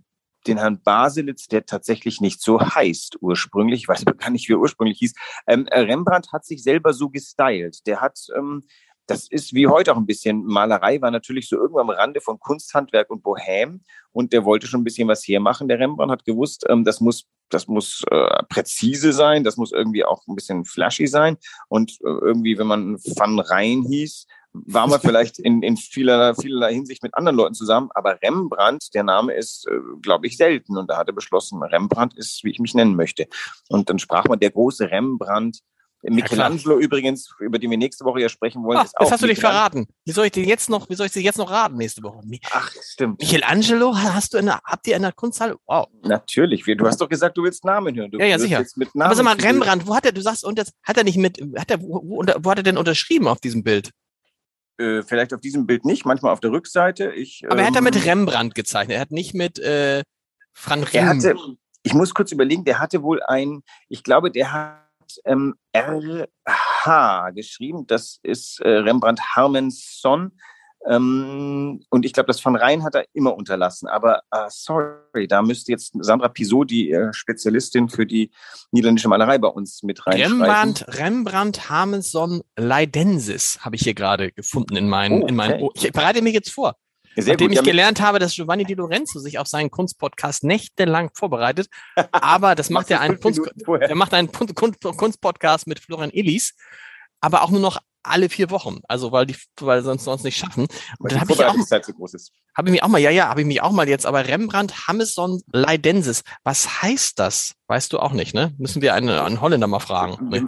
den 0.49 0.59
Herrn 0.59 0.83
Baselitz, 0.83 1.47
der 1.47 1.65
tatsächlich 1.65 2.21
nicht 2.21 2.43
so 2.43 2.61
heißt 2.61 3.19
ursprünglich, 3.21 3.83
ich 3.83 3.89
weiß 3.89 4.05
gar 4.05 4.31
nicht, 4.31 4.49
wie 4.49 4.55
er 4.55 4.59
ursprünglich 4.59 4.99
hieß. 4.99 5.15
Ähm, 5.47 5.69
Rembrandt 5.71 6.33
hat 6.33 6.45
sich 6.45 6.65
selber 6.65 6.93
so 6.93 7.09
gestylt. 7.09 7.87
Der 7.87 8.01
hat 8.01 8.19
ähm, 8.37 8.65
das 9.09 9.27
ist 9.27 9.55
wie 9.55 9.66
heute 9.66 9.92
auch 9.92 9.97
ein 9.97 10.07
bisschen. 10.07 10.44
Malerei 10.44 11.01
war 11.01 11.11
natürlich 11.11 11.49
so 11.49 11.57
irgendwann 11.57 11.90
am 11.90 11.97
Rande 11.97 12.21
von 12.21 12.38
Kunsthandwerk 12.38 13.11
und 13.11 13.23
Bohem 13.23 13.81
und 14.12 14.33
der 14.33 14.44
wollte 14.44 14.66
schon 14.66 14.83
ein 14.83 14.85
bisschen 14.85 15.09
was 15.09 15.27
hermachen. 15.27 15.66
Der 15.66 15.79
Rembrandt 15.81 16.12
hat 16.12 16.25
gewusst, 16.25 16.66
ähm, 16.68 16.85
das 16.85 17.01
muss, 17.01 17.25
das 17.49 17.66
muss 17.66 18.05
äh, 18.11 18.42
präzise 18.49 19.12
sein, 19.12 19.44
das 19.44 19.57
muss 19.57 19.73
irgendwie 19.73 20.05
auch 20.05 20.27
ein 20.29 20.35
bisschen 20.35 20.64
flashy 20.64 21.07
sein 21.07 21.38
und 21.68 21.92
äh, 22.03 22.09
irgendwie, 22.21 22.59
wenn 22.59 22.66
man 22.66 22.97
Van 22.99 23.40
Rijn 23.40 23.83
hieß, 23.83 24.27
war 24.53 24.87
man 24.87 25.01
vielleicht 25.01 25.38
in, 25.38 25.62
in 25.62 25.77
vielerlei, 25.77 26.35
vielerlei 26.35 26.75
Hinsicht 26.75 27.03
mit 27.03 27.14
anderen 27.14 27.37
Leuten 27.37 27.55
zusammen, 27.55 27.90
aber 27.94 28.21
Rembrandt, 28.23 28.94
der 28.94 29.05
Name 29.05 29.33
ist, 29.33 29.66
äh, 29.68 29.79
glaube 30.03 30.27
ich, 30.27 30.37
selten 30.37 30.77
und 30.77 30.90
da 30.90 30.99
hat 30.99 31.09
er 31.09 31.14
beschlossen, 31.14 31.62
Rembrandt 31.62 32.14
ist, 32.16 32.44
wie 32.44 32.51
ich 32.51 32.59
mich 32.59 32.75
nennen 32.75 32.94
möchte. 32.94 33.27
Und 33.68 33.88
dann 33.88 33.99
sprach 33.99 34.27
man 34.27 34.38
der 34.38 34.51
große 34.51 34.90
Rembrandt 34.90 35.61
Michelangelo 36.03 36.79
ja, 36.79 36.85
übrigens, 36.85 37.35
über 37.41 37.59
den 37.59 37.71
wir 37.71 37.79
nächste 37.79 38.05
Woche 38.05 38.21
ja 38.21 38.29
sprechen 38.29 38.63
wollen. 38.63 38.79
Ach, 38.79 38.85
ist 38.85 38.95
das 38.99 39.11
hast 39.11 39.23
du 39.23 39.27
dich 39.27 39.41
verraten. 39.41 39.89
Wie 40.05 40.13
soll 40.13 40.27
ich 40.27 40.33
dir 40.33 40.45
jetzt 40.45 40.71
noch, 40.71 40.89
wie 40.89 40.95
soll 40.95 41.07
ich 41.07 41.13
dir 41.13 41.23
jetzt 41.23 41.39
noch 41.39 41.51
raten 41.51 41.77
nächste 41.77 42.03
Woche? 42.03 42.21
Ach, 42.53 42.73
stimmt. 42.83 43.21
Michelangelo, 43.21 43.97
hast 43.97 44.35
du 44.35 44.39
eine, 44.39 44.59
habt 44.65 44.87
ihr 44.87 44.97
eine 44.97 45.13
Kunsthalle? 45.13 45.57
Wow. 45.67 45.89
Natürlich. 46.03 46.63
Du 46.65 46.87
hast 46.87 47.01
doch 47.01 47.09
gesagt, 47.09 47.37
du 47.37 47.43
willst 47.43 47.65
Namen 47.65 47.97
hören. 47.97 48.11
Du 48.11 48.19
ja, 48.19 48.27
ja, 48.27 48.39
sicher. 48.39 48.65
Aber 48.99 49.15
sag 49.15 49.25
mal, 49.25 49.37
Rembrandt, 49.37 49.87
wo 49.87 49.97
hat 49.97 50.07
er, 50.07 50.13
du 50.13 50.23
sagst, 50.23 50.45
und 50.45 50.59
das, 50.59 50.73
hat 50.85 50.97
er 50.97 51.05
nicht 51.05 51.19
mit, 51.19 51.41
hat 51.57 51.71
er, 51.71 51.83
wo, 51.83 52.01
wo, 52.05 52.25
wo 52.39 52.51
hat 52.51 52.59
er 52.59 52.63
denn 52.63 52.79
unterschrieben 52.79 53.27
auf 53.27 53.41
diesem 53.41 53.65
Bild? 53.65 53.91
Äh, 54.79 55.03
vielleicht 55.03 55.35
auf 55.35 55.41
diesem 55.41 55.67
Bild 55.67 55.85
nicht, 55.85 56.07
manchmal 56.07 56.33
auf 56.33 56.41
der 56.41 56.53
Rückseite. 56.53 57.13
Ich, 57.13 57.43
Aber 57.45 57.55
ähm, 57.55 57.59
er 57.61 57.67
hat 57.67 57.77
da 57.77 57.81
mit 57.81 57.97
ähm, 57.97 58.03
Rembrandt 58.03 58.55
gezeichnet. 58.55 58.97
Er 58.97 59.01
hat 59.01 59.11
nicht 59.11 59.35
mit 59.35 59.59
äh, 59.59 60.05
Frank 60.53 60.95
Er 60.95 61.09
hatte, 61.09 61.35
ich 61.83 61.95
muss 61.95 62.15
kurz 62.15 62.31
überlegen, 62.31 62.65
der 62.65 62.79
hatte 62.79 63.03
wohl 63.03 63.21
ein, 63.25 63.63
ich 63.89 64.05
glaube, 64.05 64.31
der 64.31 64.53
hat 64.53 64.88
ähm, 65.25 65.55
RH 65.75 67.31
geschrieben. 67.31 67.87
Das 67.87 68.18
ist 68.23 68.61
äh, 68.61 68.68
Rembrandt 68.68 69.21
Harmensson. 69.35 70.33
Ähm, 70.87 71.81
und 71.90 72.07
ich 72.07 72.12
glaube, 72.12 72.29
das 72.29 72.40
von 72.40 72.57
Rhein 72.57 72.85
hat 72.85 72.94
er 72.94 73.05
immer 73.12 73.35
unterlassen. 73.35 73.88
Aber 73.88 74.23
uh, 74.35 74.47
sorry, 74.49 75.27
da 75.29 75.42
müsste 75.42 75.73
jetzt 75.73 75.92
Sandra 75.99 76.29
Pisot, 76.29 76.71
die 76.71 76.92
äh, 76.92 77.12
Spezialistin 77.12 77.88
für 77.88 78.07
die 78.07 78.31
niederländische 78.71 79.09
Malerei 79.09 79.38
bei 79.38 79.49
uns 79.49 79.83
mit 79.83 80.07
reinschreiben. 80.07 80.40
Rembrandt, 80.40 80.85
Rembrandt 80.88 81.68
Harmensson 81.68 82.42
Leidensis 82.57 83.59
habe 83.61 83.77
ich 83.77 83.83
hier 83.83 83.94
gerade 83.94 84.31
gefunden 84.33 84.77
in 84.77 84.88
meinen, 84.88 85.14
oh, 85.14 85.23
okay. 85.23 85.31
in 85.31 85.37
meinen. 85.37 85.62
Oh, 85.62 85.71
ich 85.75 85.92
bereite 85.92 86.23
mich 86.23 86.35
jetzt 86.35 86.51
vor. 86.51 86.77
Sehr 87.21 87.35
Nachdem 87.35 87.49
gut, 87.49 87.59
ich 87.59 87.65
gelernt 87.65 88.01
habe, 88.01 88.19
dass 88.19 88.35
Giovanni 88.35 88.65
Di 88.65 88.75
Lorenzo 88.75 89.19
sich 89.19 89.39
auf 89.39 89.49
seinen 89.49 89.71
Kunstpodcast 89.71 90.45
nächtelang 90.45 91.11
vorbereitet. 91.15 91.69
Aber 92.13 92.55
das 92.55 92.71
macht 92.71 92.91
ja 92.91 93.01
einen 93.01 93.19
Kunst, 93.19 93.41
der 93.67 93.95
macht 93.97 94.15
einen 94.15 94.31
Kunstpodcast 94.31 95.67
mit 95.67 95.81
Florian 95.81 96.11
Illis, 96.11 96.55
aber 97.21 97.43
auch 97.43 97.51
nur 97.51 97.61
noch 97.61 97.79
alle 98.03 98.29
vier 98.29 98.51
Wochen. 98.51 98.79
Also 98.89 99.13
weil 99.13 99.27
die, 99.27 99.37
weil 99.61 99.83
sonst 99.83 100.05
sonst 100.05 100.25
nicht 100.25 100.37
schaffen. 100.37 100.67
Und 100.99 101.13
dann 101.13 101.21
habe 101.21 101.33
ich 101.33 101.45
auch, 101.45 101.55
so 101.55 101.93
groß 101.93 102.15
ist. 102.15 102.33
Habe 102.57 102.69
ich 102.69 102.73
mich 102.73 102.83
auch 102.83 102.89
mal, 102.89 102.99
ja, 102.99 103.11
ja, 103.11 103.29
habe 103.29 103.41
ich 103.43 103.47
mich 103.47 103.63
auch 103.63 103.73
mal 103.73 103.89
jetzt, 103.89 104.07
aber 104.07 104.27
Rembrandt 104.27 104.89
Hamesson 104.89 105.43
Leidensis. 105.53 106.23
Was 106.45 106.83
heißt 106.83 107.19
das? 107.19 107.55
Weißt 107.67 107.93
du 107.93 107.99
auch 107.99 108.13
nicht, 108.13 108.35
ne? 108.35 108.55
Müssen 108.59 108.81
wir 108.83 108.95
einen, 108.95 109.11
einen 109.11 109.41
Holländer 109.41 109.67
mal 109.67 109.81
fragen. 109.81 110.29
Ne? 110.29 110.47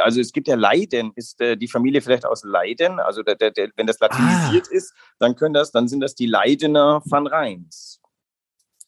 Also 0.00 0.20
es 0.20 0.32
gibt 0.32 0.48
ja 0.48 0.56
Leiden, 0.56 1.12
ist 1.14 1.40
äh, 1.40 1.56
die 1.56 1.68
Familie 1.68 2.00
vielleicht 2.00 2.24
aus 2.24 2.42
Leiden, 2.44 3.00
also 3.00 3.22
der, 3.22 3.34
der, 3.34 3.50
der, 3.50 3.70
wenn 3.76 3.86
das 3.86 3.98
latinisiert 4.00 4.68
ah. 4.70 4.74
ist, 4.74 4.94
dann 5.18 5.36
können 5.36 5.54
das, 5.54 5.72
dann 5.72 5.88
sind 5.88 6.00
das 6.00 6.14
die 6.14 6.26
Leidener 6.26 7.02
van 7.04 7.26
Rheins. 7.26 8.00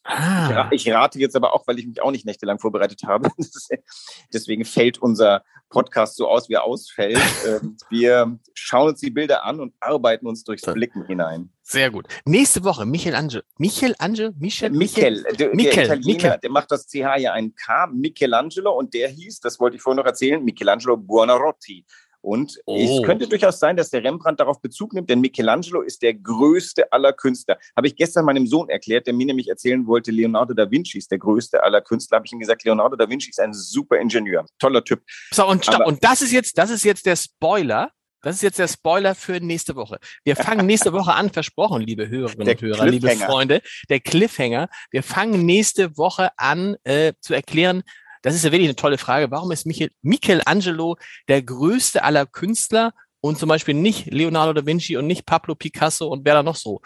Ah. 0.07 0.69
Ich 0.71 0.89
rate 0.91 1.19
jetzt 1.19 1.35
aber 1.35 1.53
auch, 1.55 1.67
weil 1.67 1.79
ich 1.79 1.87
mich 1.87 2.01
auch 2.01 2.11
nicht 2.11 2.25
nächtelang 2.27 2.59
vorbereitet 2.59 3.03
habe. 3.05 3.29
Deswegen 4.33 4.65
fällt 4.65 4.99
unser 4.99 5.43
Podcast 5.69 6.17
so 6.17 6.29
aus, 6.29 6.49
wie 6.49 6.55
er 6.55 6.65
ausfällt. 6.65 7.19
Ähm, 7.47 7.77
wir 7.91 8.39
schauen 8.55 8.89
uns 8.89 9.01
die 9.01 9.11
Bilder 9.11 9.45
an 9.45 9.61
und 9.61 9.75
arbeiten 9.79 10.27
uns 10.27 10.43
durchs 10.43 10.63
Blicken 10.63 11.07
hinein. 11.07 11.53
Sehr 11.63 11.91
gut. 11.91 12.09
Nächste 12.25 12.65
Woche 12.65 12.85
Michelangelo. 12.87 13.43
Michelangelo? 13.59 14.33
Michel? 14.39 14.71
Michel. 14.71 15.23
Der, 15.39 15.55
Michel. 15.55 15.87
Der 15.87 15.97
Michel. 15.99 16.39
der 16.43 16.51
macht 16.51 16.73
das 16.73 16.89
CH 16.89 17.19
ja 17.19 17.33
ein 17.33 17.55
K. 17.55 17.87
Michelangelo 17.87 18.73
und 18.77 18.95
der 18.95 19.09
hieß, 19.09 19.41
das 19.41 19.61
wollte 19.61 19.77
ich 19.77 19.83
vorhin 19.83 19.99
noch 19.99 20.07
erzählen, 20.07 20.43
Michelangelo 20.43 20.97
Buonarroti. 20.97 21.85
Und 22.27 22.59
oh. 22.67 22.77
es 22.77 23.05
könnte 23.05 23.29
durchaus 23.29 23.61
sein, 23.61 23.77
dass 23.77 23.91
der 23.91 24.03
Rembrandt 24.03 24.41
darauf 24.41 24.61
Bezug 24.61 24.93
nimmt, 24.95 25.09
denn 25.09 25.21
Michelangelo 25.21 25.81
ist 25.81 26.03
der 26.03 26.13
größte 26.13 26.93
aller 26.93 27.13
Künstler. 27.13 27.57
Habe 27.77 27.87
ich 27.87 27.95
gestern 27.95 28.25
meinem 28.25 28.49
Sohn 28.49 28.69
erklärt, 28.69 29.07
der 29.07 29.15
mir 29.15 29.27
nämlich 29.27 29.47
erzählen 29.47 29.87
wollte, 29.87 30.11
Leonardo 30.11 30.53
da 30.53 30.69
Vinci 30.69 30.99
ist 30.99 31.13
der 31.13 31.19
größte 31.19 31.63
aller 31.63 31.81
Künstler. 31.83 32.17
Habe 32.17 32.27
ich 32.27 32.33
ihm 32.33 32.41
gesagt, 32.41 32.65
Leonardo 32.65 32.97
da 32.97 33.09
Vinci 33.09 33.31
ist 33.31 33.39
ein 33.39 33.55
super 33.55 33.99
Ingenieur, 33.99 34.45
toller 34.59 34.83
Typ. 34.83 35.05
So 35.31 35.47
und 35.47 35.65
stopp. 35.65 35.87
und 35.87 36.03
das 36.03 36.21
ist 36.21 36.33
jetzt, 36.33 36.59
das 36.59 36.71
ist 36.71 36.85
jetzt 36.85 37.07
der 37.07 37.15
Spoiler. 37.15 37.93
Das 38.23 38.35
ist 38.35 38.43
jetzt 38.43 38.59
der 38.59 38.67
Spoiler 38.67 39.15
für 39.15 39.39
nächste 39.39 39.77
Woche. 39.77 40.01
Wir 40.25 40.35
fangen 40.37 40.67
nächste 40.67 40.93
Woche 40.93 41.15
an, 41.15 41.31
versprochen, 41.31 41.81
liebe 41.81 42.09
Hörerinnen 42.09 42.49
und 42.49 42.61
Hörer, 42.61 42.87
liebe 42.87 43.09
Freunde, 43.11 43.63
der 43.89 44.01
Cliffhanger. 44.01 44.69
Wir 44.91 45.05
fangen 45.05 45.47
nächste 45.47 45.97
Woche 45.97 46.31
an 46.37 46.75
äh, 46.83 47.13
zu 47.21 47.35
erklären, 47.35 47.85
das 48.27 48.35
ist 48.35 48.43
ja 48.43 48.51
wirklich 48.51 48.67
eine 48.67 48.75
tolle 48.75 48.99
Frage. 48.99 49.31
Warum 49.31 49.53
ist 49.53 49.67
Michel, 49.67 49.93
Michelangelo 50.03 50.97
der 51.29 51.43
größte 51.43 52.03
aller 52.03 52.27
Künstler 52.27 52.93
und 53.21 53.39
zum 53.39 53.49
Beispiel 53.49 53.75
nicht 53.75 54.07
Leonardo 54.07 54.53
da 54.53 54.67
Vinci 54.67 54.97
und 54.97 55.07
nicht 55.07 55.27
Pablo 55.27 55.55
Picasso 55.55 56.09
und 56.09 56.25
wer 56.25 56.35
da 56.35 56.43
noch 56.43 56.57
so? 56.57 56.81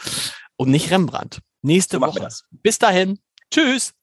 Und 0.56 0.70
nicht 0.70 0.90
Rembrandt. 0.90 1.40
Nächste 1.62 1.96
so 1.96 2.02
Woche. 2.02 2.28
Bis 2.50 2.78
dahin. 2.78 3.20
Tschüss. 3.50 3.94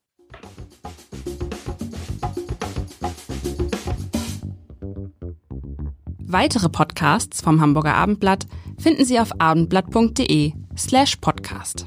Weitere 6.17 6.69
Podcasts 6.69 7.41
vom 7.41 7.61
Hamburger 7.61 7.93
Abendblatt 7.93 8.47
finden 8.79 9.05
Sie 9.05 9.19
auf 9.19 9.39
abendblatt.de 9.39 10.53
slash 10.75 11.17
podcast. 11.17 11.85